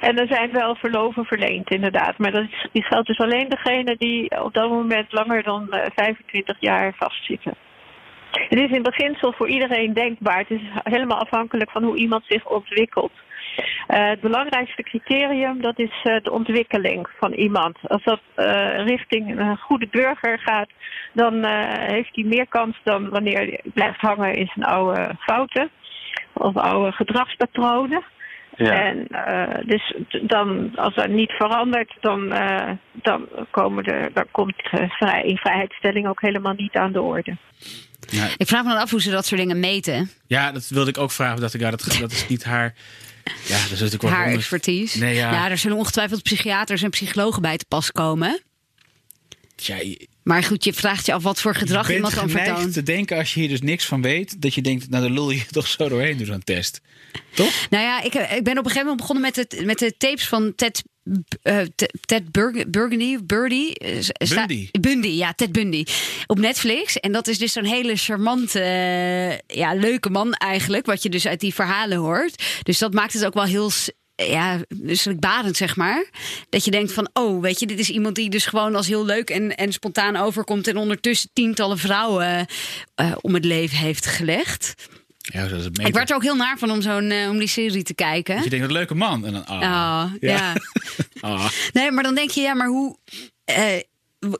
En 0.00 0.18
er 0.18 0.26
zijn 0.26 0.52
wel 0.52 0.74
verloven 0.74 1.24
verleend, 1.24 1.70
inderdaad. 1.70 2.18
Maar 2.18 2.32
dat 2.32 2.42
is, 2.42 2.68
die 2.72 2.82
geldt 2.82 3.06
dus 3.06 3.18
alleen 3.18 3.48
degene 3.48 3.96
die 3.98 4.42
op 4.44 4.54
dat 4.54 4.70
moment 4.70 5.12
langer 5.12 5.42
dan 5.42 5.66
25 5.94 6.56
jaar 6.60 6.94
vastzitten. 6.96 7.54
Het 8.48 8.58
is 8.58 8.70
in 8.70 8.82
beginsel 8.82 9.32
voor 9.32 9.48
iedereen 9.48 9.92
denkbaar. 9.92 10.38
Het 10.38 10.50
is 10.50 10.60
helemaal 10.82 11.18
afhankelijk 11.18 11.70
van 11.70 11.84
hoe 11.84 11.96
iemand 11.96 12.24
zich 12.26 12.46
ontwikkelt. 12.46 13.12
Uh, 13.56 14.08
het 14.08 14.20
belangrijkste 14.20 14.82
criterium 14.82 15.60
dat 15.60 15.78
is 15.78 16.04
uh, 16.04 16.16
de 16.22 16.32
ontwikkeling 16.32 17.08
van 17.18 17.32
iemand. 17.32 17.78
Als 17.82 18.04
dat 18.04 18.20
uh, 18.36 18.84
richting 18.86 19.38
een 19.38 19.56
goede 19.56 19.88
burger 19.90 20.38
gaat, 20.38 20.68
dan 21.12 21.44
heeft 21.68 22.14
hij 22.14 22.24
meer 22.24 22.46
kans 22.48 22.76
dan 22.84 23.08
wanneer 23.08 23.36
hij 23.36 23.60
blijft 23.74 24.00
hangen 24.00 24.34
in 24.34 24.50
zijn 24.54 24.66
oude 24.66 25.14
fouten 25.18 25.70
of 26.32 26.56
oude 26.56 26.92
gedragspatronen. 26.92 28.02
Ja. 28.56 28.82
En 28.82 29.06
dus 29.66 29.94
dan, 30.22 30.72
als 30.76 30.94
dat 30.94 31.08
niet 31.08 31.30
verandert, 31.32 31.96
dan, 32.00 32.28
dan, 32.92 33.28
komen 33.50 33.84
de, 33.84 34.10
dan 34.12 34.24
komt 34.30 34.54
vrij, 34.88 35.22
in 35.22 35.36
vrijheidsstelling 35.36 36.08
ook 36.08 36.20
helemaal 36.20 36.54
niet 36.56 36.74
aan 36.74 36.92
de 36.92 37.02
orde. 37.02 37.36
Ja. 38.06 38.30
Ik 38.36 38.46
vraag 38.46 38.62
me 38.62 38.68
dan 38.68 38.80
af 38.80 38.90
hoe 38.90 39.02
ze 39.02 39.10
dat 39.10 39.26
soort 39.26 39.40
dingen 39.40 39.60
meten. 39.60 40.10
Ja, 40.26 40.52
dat 40.52 40.68
wilde 40.68 40.90
ik 40.90 40.98
ook 40.98 41.10
vragen. 41.10 41.40
Dat, 41.40 41.54
ik, 41.54 41.60
ja, 41.60 41.70
dat, 41.70 41.96
dat 42.00 42.12
is 42.12 42.28
niet 42.28 42.44
haar. 42.44 42.74
Ja, 43.24 43.62
dat 43.62 43.64
is 43.64 43.70
natuurlijk 43.70 44.02
wel 44.02 44.12
haar 44.12 44.26
expertise. 44.26 44.98
Nee, 44.98 45.14
ja. 45.14 45.32
ja, 45.32 45.50
er 45.50 45.58
zullen 45.58 45.76
ongetwijfeld 45.76 46.22
psychiaters 46.22 46.82
en 46.82 46.90
psychologen 46.90 47.42
bij 47.42 47.56
te 47.56 47.64
pas 47.68 47.92
komen. 47.92 48.40
Ja, 49.56 49.76
maar 50.22 50.42
goed, 50.42 50.64
je 50.64 50.72
vraagt 50.72 51.06
je 51.06 51.12
af 51.12 51.22
wat 51.22 51.40
voor 51.40 51.54
gedrag 51.54 51.90
iemand 51.90 52.14
kan 52.14 52.30
vertonen. 52.30 52.72
te 52.72 52.82
denken 52.82 53.18
als 53.18 53.34
je 53.34 53.40
hier 53.40 53.48
dus 53.48 53.60
niks 53.60 53.86
van 53.86 54.02
weet, 54.02 54.42
dat 54.42 54.54
je 54.54 54.62
denkt, 54.62 54.90
nou 54.90 55.02
dan 55.02 55.12
lul 55.12 55.30
je 55.30 55.46
toch 55.50 55.66
zo 55.66 55.88
doorheen 55.88 56.16
door 56.16 56.26
zo'n 56.26 56.44
test. 56.44 56.80
Toch? 57.34 57.66
Nou 57.70 57.84
ja, 57.84 58.02
ik, 58.02 58.14
ik 58.14 58.44
ben 58.44 58.58
op 58.58 58.64
een 58.64 58.70
gegeven 58.70 58.78
moment 58.80 58.96
begonnen 58.96 59.24
met, 59.24 59.36
het, 59.36 59.64
met 59.64 59.78
de 59.78 59.96
tapes 59.96 60.28
van 60.28 60.54
Ted 60.54 60.82
uh, 61.42 61.58
Ted 62.00 62.32
Burgundy, 62.70 63.18
Birdie, 63.24 63.84
uh, 63.84 64.36
Bundy. 64.36 64.68
Bundy, 64.80 65.08
ja, 65.08 65.32
Ted 65.32 65.52
Bundy. 65.52 65.84
Op 66.26 66.38
Netflix. 66.38 67.00
En 67.00 67.12
dat 67.12 67.28
is 67.28 67.38
dus 67.38 67.52
zo'n 67.52 67.64
hele 67.64 67.96
charmante, 67.96 68.58
uh, 68.60 69.56
ja, 69.58 69.74
leuke 69.74 70.10
man 70.10 70.32
eigenlijk. 70.32 70.86
Wat 70.86 71.02
je 71.02 71.08
dus 71.08 71.26
uit 71.26 71.40
die 71.40 71.54
verhalen 71.54 71.98
hoort. 71.98 72.42
Dus 72.62 72.78
dat 72.78 72.94
maakt 72.94 73.12
het 73.12 73.24
ook 73.24 73.34
wel 73.34 73.44
heel 73.44 73.70
ja, 74.16 74.60
barend 75.18 75.56
zeg 75.56 75.76
maar. 75.76 76.04
Dat 76.48 76.64
je 76.64 76.70
denkt 76.70 76.92
van, 76.92 77.08
oh, 77.12 77.40
weet 77.40 77.60
je, 77.60 77.66
dit 77.66 77.78
is 77.78 77.90
iemand 77.90 78.14
die 78.14 78.30
dus 78.30 78.46
gewoon 78.46 78.74
als 78.74 78.86
heel 78.86 79.04
leuk 79.04 79.30
en, 79.30 79.56
en 79.56 79.72
spontaan 79.72 80.16
overkomt... 80.16 80.66
en 80.68 80.76
ondertussen 80.76 81.30
tientallen 81.32 81.78
vrouwen 81.78 82.46
uh, 83.00 83.12
om 83.20 83.34
het 83.34 83.44
leven 83.44 83.78
heeft 83.78 84.06
gelegd. 84.06 84.74
Ja, 85.32 85.48
dat 85.48 85.58
is 85.58 85.64
het 85.64 85.78
ik 85.78 85.94
werd 85.94 86.10
er 86.10 86.16
ook 86.16 86.22
heel 86.22 86.36
naar 86.36 86.58
van 86.58 86.70
om, 86.70 86.82
zo'n, 86.82 87.10
uh, 87.10 87.28
om 87.28 87.38
die 87.38 87.48
serie 87.48 87.82
te 87.82 87.94
kijken. 87.94 88.42
je 88.42 88.50
denkt, 88.50 88.66
een 88.66 88.72
leuke 88.72 88.94
man. 88.94 89.26
En 89.26 89.32
dan, 89.32 89.46
ah, 89.46 89.60
oh, 89.60 90.04
ja. 90.20 90.54
oh. 91.20 91.48
Nee, 91.72 91.90
maar 91.90 92.02
dan 92.02 92.14
denk 92.14 92.30
je, 92.30 92.40
ja, 92.40 92.54
maar 92.54 92.68
hoe... 92.68 92.98
Uh, 93.50 93.80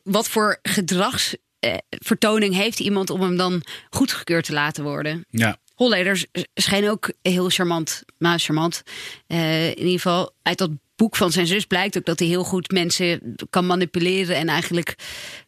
wat 0.02 0.28
voor 0.28 0.58
gedragsvertoning 0.62 2.54
heeft 2.54 2.80
iemand 2.80 3.10
om 3.10 3.20
hem 3.20 3.36
dan 3.36 3.62
goedgekeurd 3.90 4.44
te 4.44 4.52
laten 4.52 4.84
worden? 4.84 5.24
Ja. 5.30 5.56
Holleders 5.74 6.26
schijnen 6.54 6.90
ook 6.90 7.12
heel 7.22 7.48
charmant, 7.48 8.02
maar 8.18 8.38
charmant. 8.38 8.82
Uh, 9.28 9.68
in 9.68 9.78
ieder 9.78 9.92
geval 9.92 10.32
uit 10.42 10.58
dat 10.58 10.70
boek 10.96 11.16
van 11.16 11.32
zijn 11.32 11.46
zus 11.46 11.64
blijkt 11.64 11.98
ook 11.98 12.04
dat 12.04 12.18
hij 12.18 12.28
heel 12.28 12.44
goed 12.44 12.70
mensen 12.70 13.36
kan 13.50 13.66
manipuleren 13.66 14.36
en 14.36 14.48
eigenlijk 14.48 14.94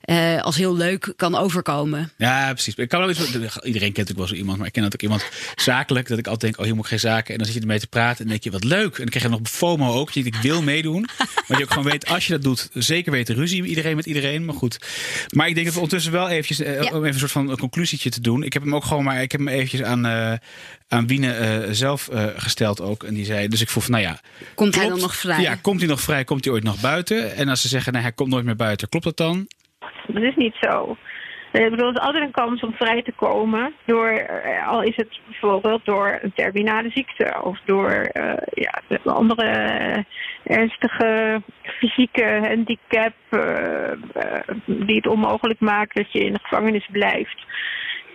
uh, 0.05 0.43
als 0.43 0.57
heel 0.57 0.77
leuk 0.77 1.13
kan 1.17 1.35
overkomen. 1.35 2.13
Ja, 2.17 2.53
precies. 2.53 2.75
Ik 2.75 2.89
kan 2.89 3.01
wel 3.01 3.11
iets, 3.11 3.35
iedereen 3.63 3.93
kent 3.93 4.11
ook 4.11 4.17
wel 4.17 4.27
zo 4.27 4.35
iemand, 4.35 4.59
maar 4.59 4.67
ik 4.67 4.73
ken 4.73 4.83
dat 4.83 4.95
ook 4.95 5.03
iemand 5.03 5.25
zakelijk 5.57 6.09
dat 6.09 6.19
ik 6.19 6.27
altijd 6.27 6.43
denk, 6.43 6.59
oh 6.59 6.65
hier 6.65 6.75
moet 6.75 6.85
ik 6.85 6.91
geen 6.91 7.01
zaken. 7.01 7.33
En 7.33 7.37
dan 7.37 7.47
zit 7.47 7.55
je 7.55 7.61
ermee 7.61 7.79
te 7.79 7.87
praten 7.87 8.25
en 8.25 8.31
denk 8.31 8.45
je, 8.45 8.51
wat 8.51 8.65
leuk. 8.65 8.93
En 8.93 8.97
dan 8.97 9.09
krijg 9.09 9.25
je 9.25 9.31
nog 9.31 9.41
FOMO 9.43 9.93
ook, 9.93 10.11
je 10.11 10.25
ik 10.25 10.35
wil 10.35 10.63
meedoen. 10.63 11.07
Maar 11.49 11.59
je 11.59 11.65
ook 11.65 11.73
gewoon 11.73 11.91
weet, 11.91 12.07
als 12.07 12.27
je 12.27 12.33
dat 12.33 12.43
doet, 12.43 12.69
zeker 12.73 13.13
weten 13.13 13.35
ruzie 13.35 13.65
iedereen 13.65 13.97
met 13.97 14.07
iedereen. 14.07 14.45
Maar 14.45 14.55
goed. 14.55 14.79
Maar 15.31 15.49
ik 15.49 15.55
denk 15.55 15.67
dat 15.67 15.75
we 15.75 15.81
ondertussen 15.81 16.13
wel 16.13 16.29
eventjes, 16.29 16.61
uh, 16.61 16.81
om 16.81 16.87
even 16.87 17.07
een 17.07 17.19
soort 17.19 17.31
van 17.31 17.51
een 17.51 17.59
conclusietje 17.59 18.11
te 18.11 18.21
doen. 18.21 18.43
Ik 18.43 18.53
heb 18.53 18.63
hem 18.63 18.75
ook 18.75 18.85
gewoon 18.85 19.05
maar, 19.05 19.23
ik 19.23 19.33
heb 19.33 19.41
hem 19.41 19.49
eventjes 19.49 19.83
aan, 19.83 20.07
uh, 20.07 20.33
aan 20.89 21.07
Wiene 21.07 21.69
zelf 21.71 22.09
gesteld 22.37 22.81
ook. 22.81 23.03
En 23.03 23.15
die 23.15 23.25
zei, 23.25 23.49
dus 23.49 23.61
ik 23.61 23.69
voel 23.69 23.83
van, 23.83 23.93
nou 23.93 24.05
ja. 24.05 24.21
Komt 24.55 24.75
hij 24.75 24.89
dan 24.89 24.99
nog 25.01 25.15
vrij? 25.41 25.55
Ja, 25.55 25.61
komt 25.63 25.81
hij 25.81 25.89
nog 25.89 26.01
vrij? 26.01 26.25
Komt 26.25 26.45
hij 26.45 26.55
ooit 26.55 26.65
nog 26.65 26.81
buiten? 26.81 27.37
En 27.37 27.49
als 27.49 27.63
ze 27.63 27.69
zeggen, 27.69 27.93
nee, 27.93 28.03
hij 28.03 28.13
komt 28.13 28.31
nooit 28.31 28.45
meer 28.45 28.57
buiten, 28.57 28.89
klopt 28.89 29.05
dat 29.05 29.17
dan? 29.17 29.47
Dat 30.07 30.23
is 30.23 30.37
niet 30.37 30.57
zo. 30.61 30.97
Ik 31.53 31.71
bedoel, 31.71 31.89
er 31.89 31.95
is 31.95 32.01
altijd 32.01 32.25
een 32.25 32.31
kans 32.31 32.63
om 32.63 32.73
vrij 32.73 33.03
te 33.03 33.13
komen. 33.17 33.75
Door, 33.87 34.09
eh, 34.09 34.69
al 34.69 34.83
is 34.83 34.97
het 34.97 35.21
bijvoorbeeld 35.27 35.85
door 35.85 36.19
een 36.23 36.33
terminale 36.35 36.91
ziekte 36.91 37.41
of 37.43 37.59
door 37.65 38.11
uh, 38.13 38.33
ja, 38.51 38.83
andere 39.05 40.05
ernstige 40.45 41.43
fysieke 41.63 42.41
handicap 42.49 43.13
uh, 43.31 43.41
die 44.67 44.97
het 44.97 45.07
onmogelijk 45.07 45.61
maakt 45.61 45.97
dat 45.97 46.13
je 46.13 46.25
in 46.25 46.33
de 46.33 46.41
gevangenis 46.43 46.89
blijft. 46.93 47.47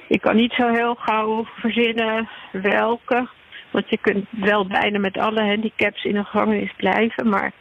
Ik 0.07 0.21
kan 0.21 0.35
niet 0.35 0.53
zo 0.53 0.67
heel 0.67 0.95
gauw 0.95 1.47
verzinnen 1.59 2.29
welke. 2.51 3.27
Want 3.73 3.89
je 3.89 3.97
kunt 3.97 4.25
wel 4.29 4.67
bijna 4.67 4.99
met 4.99 5.17
alle 5.17 5.41
handicaps 5.41 6.03
in 6.03 6.15
een 6.15 6.25
gevangenis 6.25 6.73
blijven. 6.77 7.29
Maar 7.29 7.51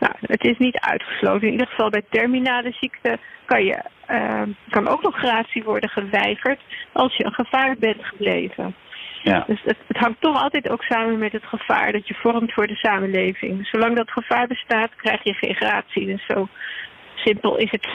nou, 0.00 0.14
het 0.20 0.44
is 0.44 0.58
niet 0.58 0.78
uitgesloten. 0.78 1.46
In 1.46 1.52
ieder 1.52 1.66
geval 1.66 1.90
bij 1.90 2.04
terminale 2.10 2.72
ziekte 2.80 3.18
kan, 3.44 3.64
je, 3.64 3.84
uh, 4.10 4.42
kan 4.70 4.88
ook 4.88 5.02
nog 5.02 5.16
gratie 5.16 5.62
worden 5.62 5.88
geweigerd 5.88 6.60
als 6.92 7.16
je 7.16 7.24
een 7.24 7.32
gevaar 7.32 7.76
bent 7.78 8.04
gebleven. 8.04 8.74
Ja. 9.22 9.44
Dus 9.46 9.62
het, 9.64 9.76
het, 9.86 9.96
hangt 9.96 10.20
toch 10.20 10.42
altijd 10.42 10.68
ook 10.68 10.82
samen 10.82 11.18
met 11.18 11.32
het 11.32 11.44
gevaar 11.44 11.92
dat 11.92 12.08
je 12.08 12.14
vormt 12.14 12.52
voor 12.52 12.66
de 12.66 12.74
samenleving. 12.74 13.66
Zolang 13.66 13.96
dat 13.96 14.10
gevaar 14.10 14.46
bestaat, 14.46 14.90
krijg 14.96 15.24
je 15.24 15.32
geen 15.32 15.54
gratie. 15.54 16.06
Dus 16.06 16.26
zo 16.26 16.48
simpel 17.14 17.56
is 17.56 17.70
het. 17.70 17.88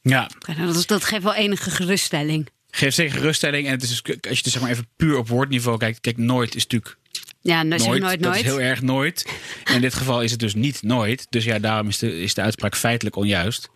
Ja. 0.00 0.26
Nou, 0.56 0.72
dat, 0.72 0.84
dat 0.86 1.04
geeft 1.04 1.22
wel 1.22 1.34
enige 1.34 1.70
geruststelling. 1.70 2.48
Geeft 2.70 2.94
zeker 2.94 3.14
geruststelling. 3.14 3.66
En 3.66 3.72
het 3.72 3.82
is, 3.82 3.88
dus, 3.88 4.16
als 4.28 4.36
je 4.36 4.42
dus 4.42 4.52
zeg 4.52 4.62
maar 4.62 4.70
even 4.70 4.88
puur 4.96 5.16
op 5.16 5.28
woordniveau 5.28 5.78
kijkt, 5.78 6.00
kijk, 6.00 6.16
nooit 6.16 6.54
is 6.54 6.62
natuurlijk 6.62 6.96
ja, 7.40 7.62
nooit, 7.62 7.84
nooit, 7.84 8.00
nooit. 8.00 8.22
Dat 8.22 8.34
is 8.34 8.42
heel 8.42 8.60
erg 8.60 8.82
nooit. 8.82 9.26
En 9.64 9.74
in 9.74 9.80
dit 9.80 9.94
geval 9.94 10.22
is 10.22 10.30
het 10.30 10.40
dus 10.40 10.54
niet 10.54 10.82
nooit. 10.82 11.26
Dus 11.30 11.44
ja, 11.44 11.58
daarom 11.58 11.88
is 11.88 11.98
de, 11.98 12.20
is 12.20 12.34
de 12.34 12.40
uitspraak 12.40 12.76
feitelijk 12.76 13.16
onjuist. 13.16 13.68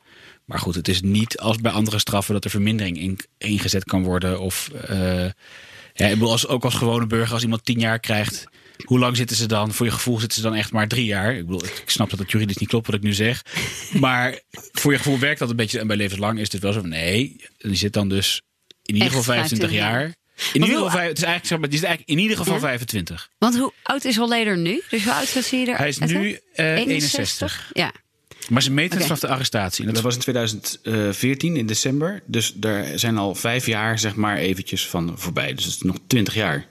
Maar 0.45 0.59
goed, 0.59 0.75
het 0.75 0.89
is 0.89 1.01
niet 1.01 1.39
als 1.39 1.57
bij 1.57 1.73
andere 1.73 1.99
straffen 1.99 2.35
dat 2.35 2.45
er 2.45 2.51
vermindering 2.51 2.99
in, 2.99 3.19
ingezet 3.39 3.85
kan 3.85 4.03
worden. 4.03 4.41
Of 4.41 4.71
uh, 4.91 5.25
ja, 5.93 6.07
ik 6.07 6.13
bedoel, 6.13 6.31
als, 6.31 6.47
ook 6.47 6.65
als 6.65 6.75
gewone 6.75 7.07
burger, 7.07 7.35
als 7.35 7.43
iemand 7.43 7.65
tien 7.65 7.79
jaar 7.79 7.99
krijgt. 8.01 8.45
Hoe 8.85 8.99
lang 8.99 9.17
zitten 9.17 9.37
ze 9.37 9.47
dan? 9.47 9.73
Voor 9.73 9.87
je 9.87 9.93
gevoel 9.93 10.19
zitten 10.19 10.39
ze 10.39 10.45
dan 10.45 10.55
echt 10.55 10.73
maar 10.73 10.89
drie 10.89 11.05
jaar. 11.05 11.35
Ik 11.35 11.47
bedoel, 11.47 11.65
ik 11.65 11.83
snap 11.87 12.11
dat 12.11 12.19
het 12.19 12.31
juridisch 12.31 12.57
niet 12.57 12.69
klopt 12.69 12.87
wat 12.87 12.97
ik 12.97 13.03
nu 13.03 13.13
zeg. 13.13 13.45
Maar 13.93 14.41
voor 14.73 14.93
je 14.93 14.99
gevoel 14.99 15.19
werkt 15.19 15.39
dat 15.39 15.51
een 15.51 15.57
beetje. 15.57 15.79
En 15.79 15.87
bij 15.87 15.97
levenslang 15.97 16.39
is 16.39 16.53
het 16.53 16.63
wel 16.63 16.73
zo 16.73 16.81
van 16.81 16.89
nee. 16.89 17.37
Die 17.59 17.75
zit 17.75 17.93
dan 17.93 18.09
dus 18.09 18.43
in 18.83 18.95
ieder 18.95 19.09
geval 19.09 19.23
25 19.23 19.71
jaar. 19.73 20.15
In 20.53 20.63
ieder, 20.63 20.79
geval, 20.79 21.01
het 21.01 21.19
is 21.19 21.25
eigenlijk, 21.25 21.47
zeg 21.47 21.59
maar, 21.59 21.69
het 21.69 21.77
is 21.77 21.83
eigenlijk 21.83 22.11
in 22.11 22.19
ieder 22.19 22.37
geval 22.37 22.59
25. 22.59 23.31
Want 23.39 23.59
hoe 23.59 23.73
oud 23.83 24.05
is 24.05 24.17
Holleder 24.17 24.59
nu? 24.59 24.83
Dus 24.91 25.05
hoe 25.05 25.13
oud 25.13 25.35
is 25.35 25.51
hij 25.51 25.67
er? 25.67 25.77
Hij 25.77 25.89
is 25.89 25.99
nu 25.99 26.41
uh, 26.57 26.77
61. 26.77 26.87
61. 26.87 27.71
Ja. 27.73 27.93
Maar 28.49 28.63
ze 28.63 28.71
meten 28.71 28.93
okay. 28.93 29.03
vanaf 29.03 29.21
de 29.21 29.29
arrestatie. 29.29 29.87
dat, 29.87 30.01
was 30.01 30.15
in 30.15 30.21
2014 30.21 31.57
in 31.57 31.67
december. 31.67 32.23
Dus 32.27 32.53
daar 32.55 32.99
zijn 32.99 33.19
al 33.19 33.35
vijf 33.35 33.67
jaar 33.67 33.99
zeg 33.99 34.15
maar 34.15 34.37
eventjes 34.37 34.87
van 34.87 35.13
voorbij. 35.17 35.55
Dus 35.55 35.65
het 35.65 35.75
is 35.75 35.83
nog 35.83 35.97
20 36.07 36.35
jaar. 36.35 36.67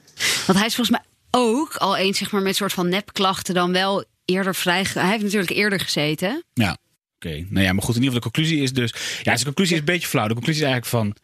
Want 0.46 0.58
hij 0.58 0.68
is 0.68 0.76
volgens 0.76 0.98
mij 0.98 1.06
ook 1.32 1.76
al 1.76 1.98
eens 1.98 2.18
zeg 2.18 2.32
maar, 2.32 2.42
met 2.42 2.56
soort 2.56 2.74
van 2.74 2.90
nepklachten 2.90 3.54
dan 3.54 3.72
wel 3.72 4.04
eerder 4.26 4.56
vrij. 4.56 4.86
Hij 4.94 5.10
heeft 5.10 5.24
natuurlijk 5.24 5.52
eerder 5.52 5.80
gezeten. 5.80 6.44
Ja. 6.54 6.78
Oké, 7.16 7.46
nou 7.50 7.66
ja, 7.66 7.74
maar 7.74 7.84
goed, 7.84 7.96
in 7.96 8.04
ieder 8.04 8.16
geval 8.16 8.32
de 8.32 8.38
conclusie 8.40 8.62
is 8.62 8.74
dus... 8.74 8.94
Ja, 9.24 9.36
de 9.36 9.44
conclusie 9.44 9.74
is 9.74 9.80
een 9.80 9.86
beetje 9.86 10.08
flauw. 10.08 10.28
De 10.28 10.34
conclusie 10.34 10.64
is 10.64 10.70
eigenlijk 10.70 11.04
van... 11.04 11.16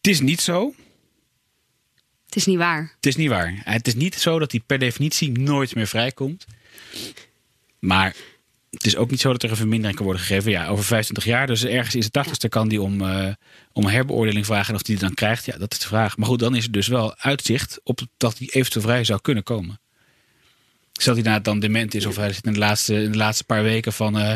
Het 0.00 0.06
is 0.06 0.20
niet 0.20 0.40
zo 0.40 0.74
het 2.30 2.38
is 2.38 2.46
niet 2.46 2.58
waar. 2.58 2.92
Het 2.96 3.06
is 3.06 3.16
niet 3.16 3.28
waar. 3.28 3.60
Het 3.64 3.86
is 3.86 3.94
niet 3.94 4.14
zo 4.14 4.38
dat 4.38 4.50
hij 4.50 4.60
per 4.66 4.78
definitie 4.78 5.38
nooit 5.38 5.74
meer 5.74 5.86
vrijkomt. 5.86 6.46
Maar 7.78 8.16
het 8.70 8.86
is 8.86 8.96
ook 8.96 9.10
niet 9.10 9.20
zo 9.20 9.32
dat 9.32 9.42
er 9.42 9.50
een 9.50 9.56
vermindering 9.56 9.96
kan 9.96 10.04
worden 10.04 10.22
gegeven. 10.22 10.50
Ja, 10.50 10.66
over 10.66 10.84
25 10.84 11.24
jaar, 11.32 11.46
dus 11.46 11.64
ergens 11.64 11.94
is 11.94 12.04
het 12.04 12.12
80 12.12 12.48
kan 12.50 12.68
die 12.68 12.82
om, 12.82 13.00
uh, 13.00 13.28
om 13.72 13.86
herbeoordeling 13.86 14.46
vragen. 14.46 14.68
En 14.68 14.74
of 14.74 14.82
die 14.82 14.98
dan 14.98 15.14
krijgt, 15.14 15.44
ja, 15.44 15.58
dat 15.58 15.72
is 15.72 15.78
de 15.78 15.86
vraag. 15.86 16.16
Maar 16.16 16.28
goed, 16.28 16.38
dan 16.38 16.54
is 16.54 16.64
er 16.64 16.72
dus 16.72 16.88
wel 16.88 17.16
uitzicht 17.16 17.80
op 17.82 18.00
dat 18.16 18.38
hij 18.38 18.48
eventueel 18.50 18.84
vrij 18.84 19.04
zou 19.04 19.20
kunnen 19.20 19.42
komen. 19.42 19.80
Stel 21.00 21.16
hij 21.16 21.40
dan 21.40 21.60
dement 21.60 21.94
is 21.94 22.06
of 22.06 22.16
hij 22.16 22.32
zit 22.32 22.46
in 22.46 22.52
de 22.52 22.58
laatste, 22.58 23.02
in 23.02 23.12
de 23.12 23.18
laatste 23.18 23.44
paar 23.44 23.62
weken 23.62 23.92
van 23.92 24.18
uh, 24.18 24.34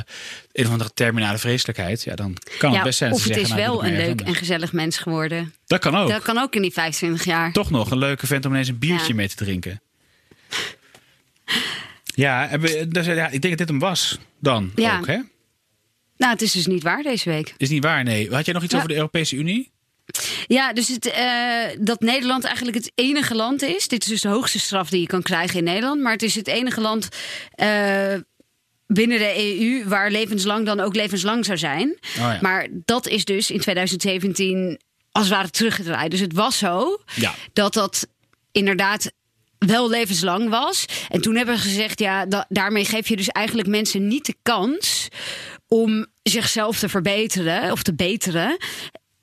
een 0.53 0.65
of 0.67 0.71
andere 0.71 0.91
terminale 0.95 1.39
vreselijkheid. 1.39 2.03
Ja, 2.03 2.15
dan 2.15 2.37
kan 2.59 2.75
het 2.75 2.83
best 2.83 2.99
zijn. 2.99 3.13
Of 3.13 3.25
het 3.25 3.37
is 3.37 3.49
nou, 3.49 3.61
wel 3.61 3.85
een 3.85 3.97
leuk 3.97 4.21
en 4.21 4.35
gezellig 4.35 4.73
mens 4.73 4.99
geworden. 4.99 5.55
Dat 5.67 5.81
kan 5.81 5.97
ook. 5.97 6.09
Dat 6.09 6.23
kan 6.23 6.39
ook 6.39 6.55
in 6.55 6.63
die 6.63 6.73
25 6.73 7.25
jaar. 7.25 7.53
Toch 7.53 7.71
nog 7.71 7.91
een 7.91 7.99
leuke 7.99 8.27
vent 8.27 8.45
om 8.45 8.53
ineens 8.53 8.69
een 8.69 8.79
biertje 8.79 9.15
mee 9.15 9.29
te 9.29 9.37
drinken. 9.37 9.83
ja, 12.05 12.57
dus, 12.89 13.07
ja, 13.07 13.29
ik 13.29 13.43
denk 13.43 13.43
dat 13.43 13.59
dit 13.59 13.69
hem 13.69 13.79
was 13.79 14.19
dan 14.41 14.73
ja. 14.75 14.99
ook, 14.99 15.07
hè? 15.07 15.19
Nou, 16.17 16.33
het 16.33 16.43
is 16.43 16.53
dus 16.53 16.67
niet 16.67 16.83
waar 16.83 17.03
deze 17.03 17.31
week. 17.31 17.55
Is 17.57 17.69
niet 17.69 17.85
waar, 17.85 18.05
nee. 18.05 18.31
Had 18.31 18.45
jij 18.45 18.55
nog 18.55 18.63
iets 18.63 18.75
over 18.75 18.89
de 18.89 18.95
Europese 18.95 19.37
Unie? 19.37 19.73
Ja, 20.47 20.73
dus 20.73 20.89
het, 20.89 21.07
uh, 21.07 21.65
dat 21.79 22.01
Nederland 22.01 22.45
eigenlijk 22.45 22.77
het 22.77 22.93
enige 22.95 23.35
land 23.35 23.63
is. 23.63 23.89
Dit 23.89 24.03
is 24.03 24.09
dus 24.09 24.21
de 24.21 24.29
hoogste 24.29 24.59
straf 24.59 24.91
die 24.91 25.01
je 25.01 25.07
kan 25.07 25.23
krijgen 25.23 25.59
in 25.59 25.65
Nederland. 25.65 26.01
Maar 26.01 26.13
het 26.13 26.23
is 26.23 26.35
het 26.35 26.49
enige 26.49 26.81
land. 26.81 27.09
Uh, 27.57 28.15
binnen 28.87 29.19
de 29.19 29.59
EU, 29.59 29.89
waar 29.89 30.11
levenslang 30.11 30.67
dan 30.67 30.81
ook 30.81 30.95
levenslang 30.95 31.45
zou 31.45 31.59
zijn. 31.59 31.89
Oh 31.91 32.17
ja. 32.17 32.39
Maar 32.41 32.69
dat 32.73 33.07
is 33.07 33.25
dus 33.25 33.51
in 33.51 33.61
2017 33.61 34.81
als 35.11 35.25
het 35.25 35.35
ware 35.35 35.51
teruggedraaid. 35.51 36.11
Dus 36.11 36.21
het 36.21 36.33
was 36.33 36.59
zo 36.59 37.01
ja. 37.15 37.35
dat 37.53 37.75
dat 37.75 38.07
inderdaad 38.53 39.13
wel 39.59 39.91
levenslang 39.91 40.49
was. 40.49 40.85
En 41.09 41.21
toen 41.21 41.37
hebben 41.37 41.55
we 41.55 41.61
gezegd, 41.61 41.99
ja, 41.99 42.27
daarmee 42.49 42.85
geef 42.85 43.09
je 43.09 43.17
dus 43.17 43.29
eigenlijk 43.29 43.69
mensen 43.69 44.09
niet 44.09 44.27
de 44.27 44.37
kans 44.43 45.09
om 45.69 46.07
zichzelf 46.23 46.79
te 46.79 46.89
verbeteren 46.89 47.73
of 47.73 47.83
te 47.83 47.95
beteren. 47.95 48.57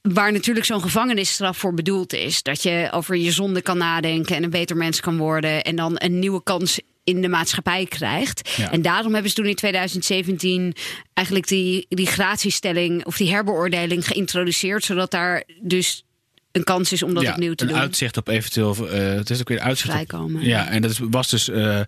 Waar 0.01 0.31
natuurlijk 0.31 0.65
zo'n 0.65 0.81
gevangenisstraf 0.81 1.57
voor 1.57 1.73
bedoeld 1.73 2.13
is. 2.13 2.43
Dat 2.43 2.63
je 2.63 2.89
over 2.91 3.15
je 3.15 3.31
zonde 3.31 3.61
kan 3.61 3.77
nadenken 3.77 4.35
en 4.35 4.43
een 4.43 4.49
beter 4.49 4.77
mens 4.77 4.99
kan 4.99 5.17
worden. 5.17 5.63
En 5.63 5.75
dan 5.75 5.93
een 5.95 6.19
nieuwe 6.19 6.43
kans 6.43 6.79
in 7.03 7.21
de 7.21 7.27
maatschappij 7.27 7.85
krijgt. 7.85 8.57
En 8.71 8.81
daarom 8.81 9.13
hebben 9.13 9.29
ze 9.29 9.35
toen 9.35 9.45
in 9.45 9.55
2017 9.55 10.73
eigenlijk 11.13 11.47
die, 11.47 11.85
die 11.89 12.07
gratiestelling 12.07 13.05
of 13.05 13.17
die 13.17 13.31
herbeoordeling 13.31 14.07
geïntroduceerd. 14.07 14.83
Zodat 14.83 15.11
daar 15.11 15.43
dus 15.61 16.03
een 16.51 16.63
kans 16.63 16.91
is 16.91 17.03
om 17.03 17.13
dat 17.13 17.27
opnieuw 17.27 17.53
te 17.53 17.63
een 17.63 17.69
doen. 17.69 17.77
Een 17.77 17.83
uitzicht 17.83 18.17
op 18.17 18.27
eventueel. 18.27 18.75
Uh, 18.79 18.93
het 18.93 19.29
is 19.29 19.39
ook 19.39 19.47
weer 19.47 19.57
een 19.57 19.63
uitzicht. 19.63 19.91
Vrijkomen. 19.91 20.41
Op, 20.41 20.47
ja, 20.47 20.67
en 20.67 20.81
dat 20.81 20.97
was 20.97 21.29
dus. 21.29 21.49
Uh, 21.49 21.81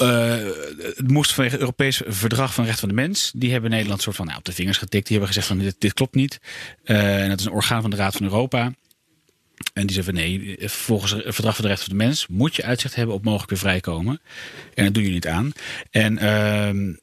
uh, 0.00 0.36
het 0.78 1.10
moest 1.10 1.32
vanwege 1.32 1.54
het 1.54 1.64
Europees 1.64 2.02
Verdrag 2.06 2.54
van 2.54 2.64
Recht 2.64 2.80
van 2.80 2.88
de 2.88 2.94
Mens. 2.94 3.32
Die 3.34 3.52
hebben 3.52 3.70
Nederland 3.70 4.02
soort 4.02 4.16
van 4.16 4.26
nou, 4.26 4.38
op 4.38 4.44
de 4.44 4.52
vingers 4.52 4.78
getikt. 4.78 5.06
Die 5.06 5.16
hebben 5.16 5.34
gezegd 5.34 5.46
van 5.46 5.58
dit, 5.58 5.76
dit 5.78 5.92
klopt 5.92 6.14
niet. 6.14 6.38
en 6.84 7.28
dat 7.28 7.40
is 7.40 7.44
een 7.44 7.52
orgaan 7.52 7.80
van 7.80 7.90
de 7.90 7.96
Raad 7.96 8.16
van 8.16 8.26
Europa. 8.26 8.72
En 9.72 9.86
die 9.86 9.92
zei 9.92 10.04
van 10.04 10.14
nee, 10.14 10.56
volgens 10.60 11.10
het 11.10 11.22
Verdrag 11.34 11.54
van 11.54 11.64
de 11.64 11.70
Rechten 11.70 11.88
van 11.88 11.98
de 11.98 12.04
Mens 12.04 12.26
moet 12.26 12.56
je 12.56 12.64
uitzicht 12.64 12.94
hebben 12.94 13.14
op 13.14 13.24
mogelijk 13.24 13.50
weer 13.50 13.58
vrijkomen. 13.58 14.20
En 14.74 14.84
dat 14.84 14.94
doe 14.94 15.02
je 15.02 15.10
niet 15.10 15.26
aan. 15.26 15.52
En 15.90 16.22
uh, 16.22 16.94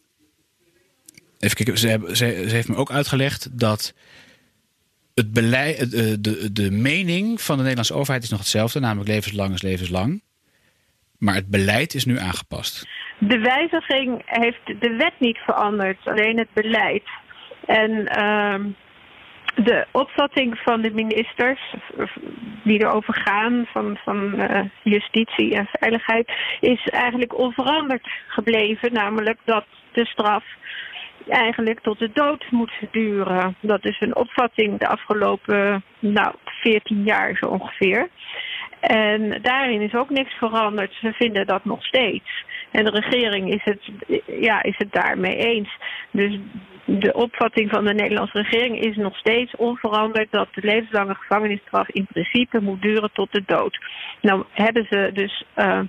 even 1.40 1.56
kijken, 1.56 1.78
ze, 2.18 2.26
heeft 2.26 2.68
me 2.68 2.76
ook 2.76 2.92
uitgelegd 2.92 3.48
dat 3.52 3.94
het 5.14 5.34
beleid, 5.34 5.92
de, 5.92 6.22
de, 6.22 6.52
de 6.52 6.72
mening 6.72 7.42
van 7.42 7.56
de 7.56 7.62
Nederlandse 7.62 7.94
overheid 7.94 8.24
is 8.24 8.30
nog 8.30 8.40
hetzelfde, 8.40 8.80
namelijk 8.80 9.10
levenslang 9.10 9.54
is 9.54 9.62
levenslang. 9.62 10.22
Maar 11.20 11.36
het 11.36 11.50
beleid 11.50 11.94
is 11.94 12.06
nu 12.06 12.18
aangepast. 12.18 12.88
De 13.18 13.40
wijziging 13.40 14.22
heeft 14.26 14.66
de 14.66 14.96
wet 14.98 15.14
niet 15.20 15.38
veranderd, 15.38 15.98
alleen 16.04 16.38
het 16.38 16.54
beleid. 16.54 17.04
En 17.66 17.92
uh, 17.92 18.56
de 19.56 19.88
opvatting 19.92 20.58
van 20.58 20.82
de 20.82 20.92
ministers 20.92 21.76
die 22.64 22.80
erover 22.80 23.14
gaan, 23.14 23.66
van, 23.72 23.98
van 24.04 24.42
uh, 24.42 24.62
justitie 24.84 25.56
en 25.56 25.68
veiligheid, 25.72 26.32
is 26.60 26.88
eigenlijk 26.88 27.38
onveranderd 27.38 28.08
gebleven. 28.28 28.94
Namelijk 28.94 29.40
dat 29.46 29.66
de 29.92 30.06
straf 30.06 30.44
eigenlijk 31.28 31.80
tot 31.80 32.00
de 32.00 32.10
dood 32.14 32.46
moet 32.52 32.72
duren. 32.92 33.56
Dat 33.62 33.86
is 33.86 33.98
een 34.00 34.16
opvatting 34.16 34.80
de 34.80 34.88
afgelopen 34.88 35.84
nou, 36.00 36.36
14 36.46 37.04
jaar 37.04 37.36
zo 37.36 37.46
ongeveer. 37.46 38.10
En 38.80 39.40
daarin 39.42 39.82
is 39.82 39.94
ook 39.94 40.10
niks 40.10 40.34
veranderd. 40.34 40.94
Ze 40.94 41.14
vinden 41.14 41.48
dat 41.48 41.66
nog 41.66 41.86
steeds. 41.86 42.46
En 42.72 42.86
de 42.86 42.92
regering 42.92 43.54
is 43.54 43.64
het, 43.64 43.82
ja, 44.26 44.64
is 44.64 44.78
het 44.78 44.92
daarmee 44.92 45.36
eens. 45.36 45.70
Dus 46.12 46.40
de 46.86 47.14
opvatting 47.14 47.70
van 47.70 47.86
de 47.86 47.94
Nederlandse 47.94 48.42
regering 48.42 48.80
is 48.80 48.96
nog 48.96 49.18
steeds 49.18 49.56
onveranderd 49.56 50.32
dat 50.32 50.48
de 50.54 50.62
levenslange 50.62 51.16
gevangenisstraf 51.16 51.90
in 51.90 52.08
principe 52.12 52.62
moet 52.62 52.82
duren 52.82 53.10
tot 53.14 53.32
de 53.32 53.44
dood. 53.46 53.80
Nou 54.22 54.44
hebben 54.52 54.88
ze 54.90 55.10
dus 55.14 55.44
uh, 55.58 55.80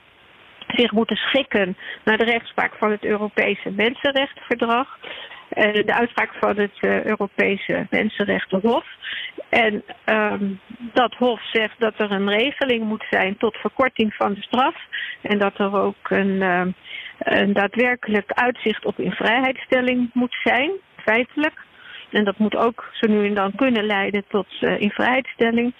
zich 0.66 0.92
moeten 0.92 1.16
schikken 1.16 1.76
naar 2.04 2.18
de 2.18 2.24
rechtspraak 2.24 2.72
van 2.78 2.90
het 2.90 3.04
Europese 3.04 3.70
Mensenrechtenverdrag. 3.70 4.98
Uh, 5.54 5.72
de 5.72 5.94
uitspraak 5.94 6.30
van 6.40 6.56
het 6.56 6.72
uh, 6.80 7.04
Europese 7.04 7.86
Mensenrechtenhof. 7.90 8.86
En 9.48 9.84
um, 10.06 10.60
dat 10.92 11.14
Hof 11.14 11.40
zegt 11.52 11.80
dat 11.80 11.94
er 11.96 12.10
een 12.10 12.30
regeling 12.30 12.84
moet 12.84 13.04
zijn 13.10 13.36
tot 13.36 13.56
verkorting 13.56 14.14
van 14.14 14.34
de 14.34 14.42
straf. 14.42 14.74
En 15.20 15.38
dat 15.38 15.58
er 15.58 15.80
ook 15.80 16.10
een, 16.10 16.28
uh, 16.28 16.66
een 17.18 17.52
daadwerkelijk 17.52 18.32
uitzicht 18.32 18.84
op 18.84 18.98
invrijheidstelling 18.98 20.10
moet 20.12 20.36
zijn 20.42 20.70
feitelijk. 20.96 21.64
En 22.10 22.24
dat 22.24 22.38
moet 22.38 22.56
ook 22.56 22.88
zo 22.92 23.08
nu 23.08 23.26
en 23.26 23.34
dan 23.34 23.52
kunnen 23.54 23.84
leiden 23.84 24.24
tot 24.28 24.46
uh, 24.60 24.80
invrijheidstelling. 24.80 25.74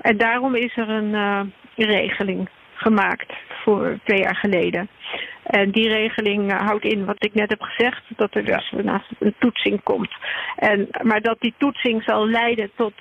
En 0.00 0.16
daarom 0.16 0.54
is 0.54 0.76
er 0.76 0.88
een 0.88 1.14
uh, 1.14 1.40
regeling 1.76 2.48
gemaakt 2.74 3.32
voor 3.62 3.98
twee 4.04 4.20
jaar 4.20 4.36
geleden. 4.36 4.88
En 5.42 5.70
die 5.70 5.88
regeling 5.88 6.52
houdt 6.52 6.84
in 6.84 7.04
wat 7.04 7.24
ik 7.24 7.34
net 7.34 7.50
heb 7.50 7.62
gezegd, 7.62 8.02
dat 8.16 8.34
er 8.34 8.44
dus 8.44 8.72
naast 8.82 9.10
een 9.18 9.34
toetsing 9.38 9.82
komt. 9.82 10.14
En, 10.56 10.88
maar 11.02 11.20
dat 11.20 11.40
die 11.40 11.54
toetsing 11.58 12.02
zal 12.02 12.28
leiden 12.28 12.70
tot 12.76 12.92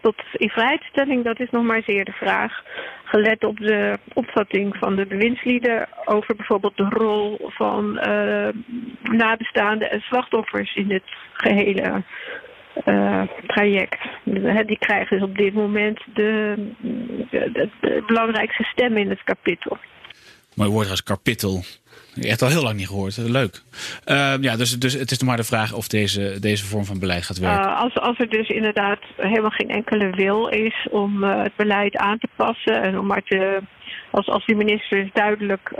tot 0.00 0.22
in 0.32 0.48
vrijstelling, 0.48 1.24
dat 1.24 1.40
is 1.40 1.50
nog 1.50 1.64
maar 1.64 1.82
zeer 1.86 2.04
de 2.04 2.12
vraag. 2.12 2.62
Gelet 3.04 3.44
op 3.44 3.58
de 3.58 3.98
opvatting 4.12 4.76
van 4.76 4.96
de 4.96 5.06
bewindslieden 5.06 5.88
over 6.04 6.36
bijvoorbeeld 6.36 6.76
de 6.76 6.88
rol 6.88 7.38
van 7.42 8.00
uh, 8.06 8.48
nabestaanden 9.02 9.90
en 9.90 10.00
slachtoffers 10.00 10.74
in 10.74 10.90
het 10.92 11.02
gehele 11.32 12.02
uh, 12.84 13.22
traject. 13.46 13.98
Die 14.66 14.78
krijgen 14.78 15.18
dus 15.18 15.28
op 15.28 15.36
dit 15.36 15.54
moment 15.54 16.00
de, 16.14 16.54
de, 17.30 17.50
de, 17.52 17.68
de 17.80 18.02
belangrijkste 18.06 18.62
stem 18.62 18.96
in 18.96 19.08
het 19.10 19.22
kapitel. 19.24 19.78
Mooi 20.54 20.70
woord 20.70 20.90
als 20.90 21.02
kapitel. 21.02 21.62
Echt 22.14 22.42
al 22.42 22.48
heel 22.48 22.62
lang 22.62 22.76
niet 22.76 22.86
gehoord. 22.86 23.16
Leuk. 23.16 23.62
Uh, 24.06 24.34
ja, 24.40 24.56
dus, 24.56 24.78
dus 24.78 24.92
het 24.92 25.10
is 25.10 25.22
maar 25.22 25.36
de 25.36 25.44
vraag 25.44 25.72
of 25.72 25.88
deze, 25.88 26.36
deze 26.40 26.64
vorm 26.64 26.84
van 26.84 26.98
beleid 26.98 27.24
gaat 27.24 27.38
werken. 27.38 27.70
Uh, 27.70 27.80
als, 27.80 27.94
als 27.94 28.18
er 28.18 28.28
dus 28.28 28.48
inderdaad 28.48 28.98
helemaal 29.16 29.50
geen 29.50 29.70
enkele 29.70 30.10
wil 30.10 30.48
is 30.48 30.86
om 30.90 31.24
uh, 31.24 31.42
het 31.42 31.56
beleid 31.56 31.96
aan 31.96 32.18
te 32.18 32.28
passen 32.36 32.82
en 32.82 32.98
om 32.98 33.06
maar 33.06 33.22
te, 33.22 33.60
als, 34.10 34.28
als 34.28 34.46
die 34.46 34.56
minister 34.56 35.10
duidelijk 35.12 35.72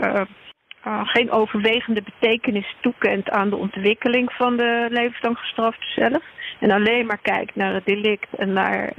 geen 1.03 1.31
overwegende 1.31 2.01
betekenis 2.01 2.75
toekent 2.81 3.29
aan 3.29 3.49
de 3.49 3.55
ontwikkeling 3.55 4.31
van 4.31 4.57
de 4.57 4.87
levenslang 4.89 5.37
gestrafte 5.37 5.85
zelf. 5.95 6.23
En 6.59 6.71
alleen 6.71 7.05
maar 7.05 7.19
kijkt 7.21 7.55
naar 7.55 7.73
het 7.73 7.85
delict 7.85 8.27
en 8.37 8.53
naar 8.53 8.91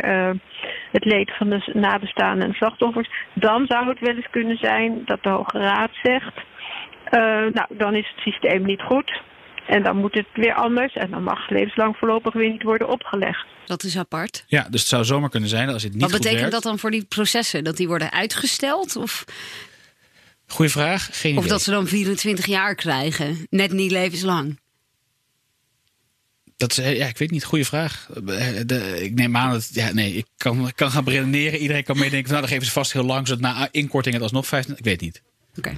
het 0.92 1.04
leed 1.04 1.36
van 1.36 1.50
de 1.50 1.70
nabestaanden 1.72 2.48
en 2.48 2.54
slachtoffers. 2.54 3.10
Dan 3.34 3.66
zou 3.66 3.88
het 3.88 4.00
wel 4.00 4.14
eens 4.14 4.30
kunnen 4.30 4.56
zijn 4.56 5.02
dat 5.04 5.22
de 5.22 5.28
Hoge 5.28 5.58
Raad 5.58 5.90
zegt 6.02 6.48
uh, 7.10 7.20
nou, 7.52 7.66
dan 7.78 7.94
is 7.94 8.12
het 8.14 8.22
systeem 8.22 8.64
niet 8.66 8.80
goed. 8.82 9.20
En 9.66 9.82
dan 9.82 9.96
moet 9.96 10.14
het 10.14 10.26
weer 10.34 10.54
anders. 10.54 10.94
En 10.94 11.10
dan 11.10 11.22
mag 11.22 11.50
levenslang 11.50 11.96
voorlopig 11.96 12.32
weer 12.32 12.50
niet 12.50 12.62
worden 12.62 12.88
opgelegd. 12.88 13.46
Dat 13.64 13.82
is 13.82 13.98
apart. 13.98 14.44
Ja, 14.46 14.66
dus 14.70 14.80
het 14.80 14.88
zou 14.88 15.04
zomaar 15.04 15.30
kunnen 15.30 15.48
zijn 15.48 15.68
als 15.68 15.82
het 15.82 15.92
niet 15.92 16.00
Wat 16.00 16.10
goed 16.10 16.18
betekent 16.20 16.40
werkt. 16.40 16.54
dat 16.54 16.62
dan 16.72 16.78
voor 16.78 16.90
die 16.90 17.04
processen? 17.04 17.64
Dat 17.64 17.76
die 17.76 17.88
worden 17.88 18.12
uitgesteld? 18.12 18.96
Of, 18.96 19.24
Goeie 20.46 20.70
vraag. 20.70 21.08
Geen 21.12 21.32
of 21.32 21.38
idee. 21.38 21.50
dat 21.50 21.62
ze 21.62 21.70
dan 21.70 21.86
24 21.86 22.46
jaar 22.46 22.74
krijgen? 22.74 23.46
Net 23.50 23.72
niet 23.72 23.90
levenslang. 23.90 24.58
Dat 26.56 26.70
is, 26.70 26.76
ja, 26.96 27.06
ik 27.06 27.18
weet 27.18 27.30
niet. 27.30 27.44
Goede 27.44 27.64
vraag. 27.64 28.06
De, 28.66 28.98
ik 29.02 29.14
neem 29.14 29.36
aan 29.36 29.50
dat. 29.50 29.68
Ja, 29.72 29.92
nee, 29.92 30.12
ik 30.12 30.26
kan, 30.36 30.72
kan 30.74 30.90
gaan 30.90 31.08
redeneren. 31.08 31.58
Iedereen 31.58 31.84
kan 31.84 31.98
meedenken. 31.98 32.22
van, 32.22 32.30
Nou, 32.30 32.40
dan 32.40 32.50
geven 32.50 32.66
ze 32.66 32.72
vast 32.72 32.92
heel 32.92 33.04
lang. 33.04 33.26
Zodat 33.26 33.42
na 33.42 33.68
inkorting 33.70 34.14
het 34.14 34.22
alsnog 34.22 34.46
15. 34.46 34.76
Ik 34.76 34.84
weet 34.84 35.00
niet. 35.00 35.22
Oké. 35.58 35.72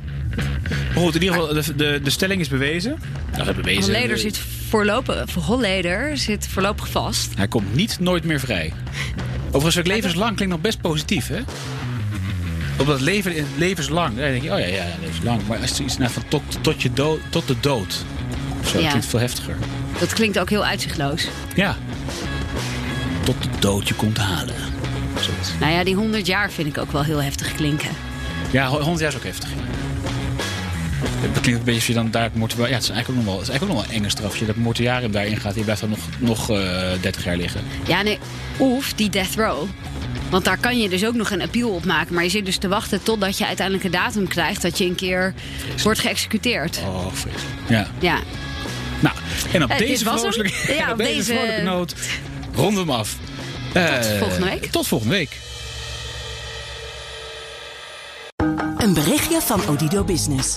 Maar 0.95 1.03
goed, 1.03 1.15
in 1.15 1.23
ieder 1.23 1.37
geval, 1.39 1.55
de, 1.55 1.75
de, 1.77 2.01
de 2.03 2.11
stelling 2.11 2.41
is 2.41 2.49
bewezen. 2.49 2.99
Nou, 3.33 3.45
dat 3.45 3.57
bewezen. 3.57 3.83
Holleder 3.83 4.19
zit 4.19 4.39
voorlopig, 4.69 5.35
Holleder 5.35 6.17
zit 6.17 6.47
voorlopig 6.49 6.89
vast. 6.89 7.31
Hij 7.37 7.49
komt 7.49 7.75
niet 7.75 7.97
nooit 8.01 8.25
meer 8.25 8.41
vrij. 8.41 8.73
Overigens, 9.47 9.79
ook 9.79 9.87
levenslang 9.87 10.35
klinkt 10.37 10.55
nog 10.55 10.63
best 10.63 10.81
positief, 10.81 11.29
hè? 11.29 11.41
Op 12.79 12.87
dat 12.87 13.01
leven, 13.01 13.47
levenslang, 13.59 14.09
dan 14.17 14.25
denk 14.25 14.43
je, 14.43 14.53
oh 14.53 14.59
ja, 14.59 14.67
ja, 14.67 14.85
levenslang. 15.01 15.47
Maar 15.47 15.59
als 15.59 15.71
het 15.71 15.79
iets 15.79 15.97
naar 15.99 16.11
van 16.11 16.23
tot, 16.29 16.43
tot, 16.61 16.83
je 16.83 16.93
dood, 16.93 17.19
tot 17.29 17.47
de 17.47 17.61
dood. 17.61 18.05
Zo, 18.67 18.79
Ja. 18.81 18.89
klinkt 18.89 19.07
veel 19.07 19.19
heftiger. 19.19 19.57
Dat 19.99 20.13
klinkt 20.13 20.39
ook 20.39 20.51
heel 20.51 20.65
uitzichtloos. 20.65 21.29
Ja. 21.55 21.77
Tot 23.25 23.43
de 23.43 23.49
dood 23.59 23.89
je 23.89 23.95
komt 23.95 24.17
halen. 24.19 24.55
Zoiets. 25.21 25.51
Nou 25.61 25.73
ja, 25.73 25.85
die 25.85 25.95
100 25.95 26.27
jaar 26.27 26.51
vind 26.51 26.69
ik 26.69 26.79
ook 26.79 26.93
wel 26.93 27.05
heel 27.05 27.23
heftig 27.23 27.55
klinken. 27.55 27.91
Ja, 28.51 28.67
100 28.69 28.99
jaar 28.99 29.09
is 29.09 29.17
ook 29.17 29.25
heftig. 29.25 29.49
ja. 29.49 29.57
Het 31.23 31.41
klinkt 31.41 31.59
een 31.59 31.65
beetje 31.65 31.75
als 31.75 31.87
je 31.87 31.93
dan 31.95 32.11
daar 32.11 32.23
het. 32.23 32.53
Ja, 32.57 32.63
het 32.65 32.83
is 32.83 32.89
eigenlijk 32.91 33.09
ook 33.09 33.15
nog 33.15 33.25
wel, 33.25 33.35
het 33.35 33.43
is 33.43 33.49
eigenlijk 33.49 33.63
ook 33.63 33.69
nog 33.69 33.77
wel 33.77 33.85
een 33.95 34.01
enge 34.01 34.11
straf. 34.11 34.31
Als 34.31 34.39
je 34.39 34.47
dat 34.47 34.57
mortuarium 34.57 35.11
daarin 35.13 35.37
gaat, 35.37 35.55
die 35.55 35.63
blijft 35.65 35.81
dan 35.81 35.91
nog, 35.91 35.99
nog 36.19 36.51
eh 36.51 36.91
30 37.01 37.25
jaar 37.25 37.37
liggen. 37.37 37.61
Ja, 37.87 38.03
nee. 38.03 38.19
Of 38.57 38.93
die 38.93 39.11
death 39.11 39.35
row. 39.37 39.65
Want 40.31 40.45
daar 40.45 40.59
kan 40.59 40.79
je 40.81 40.89
dus 40.89 41.05
ook 41.07 41.15
nog 41.15 41.31
een 41.31 41.43
appeal 41.43 41.71
op 41.71 41.85
maken. 41.85 42.15
Maar 42.15 42.25
je 42.25 42.31
zit 42.31 42.45
dus 42.45 42.57
te 42.57 42.69
wachten 42.69 43.03
totdat 43.03 43.39
je 43.39 43.47
uiteindelijk 43.47 43.87
een 43.87 43.93
datum 43.93 44.29
krijgt 44.29 44.63
dat 44.63 44.79
je 44.79 44.85
een 44.85 44.95
keer 44.95 45.35
wordt 45.83 45.99
geëxecuteerd. 45.99 46.79
Oh, 46.87 47.07
vreselijk. 47.13 47.47
Ja. 47.69 47.87
Ja. 47.99 48.19
Nou, 49.01 49.15
en 49.53 49.63
op 49.65 49.71
Eh, 49.71 49.79
deze 49.79 50.05
vrolijke, 50.05 50.75
Ja, 50.75 50.91
op 50.93 50.99
deze 50.99 51.13
deze- 51.15 51.33
vrolijke 51.35 51.63
noot 51.63 51.95
ronden 52.55 52.85
we 52.87 52.91
hem 52.91 53.01
af. 53.01 53.17
Eh, 53.73 54.19
volgende 54.19 54.45
week. 54.47 54.67
Tot 54.67 54.87
volgende 54.87 55.15
week. 55.15 55.37
Een 58.77 58.95
berichtje 58.95 59.41
van 59.41 59.69
Odido 59.69 60.05
Business. 60.05 60.57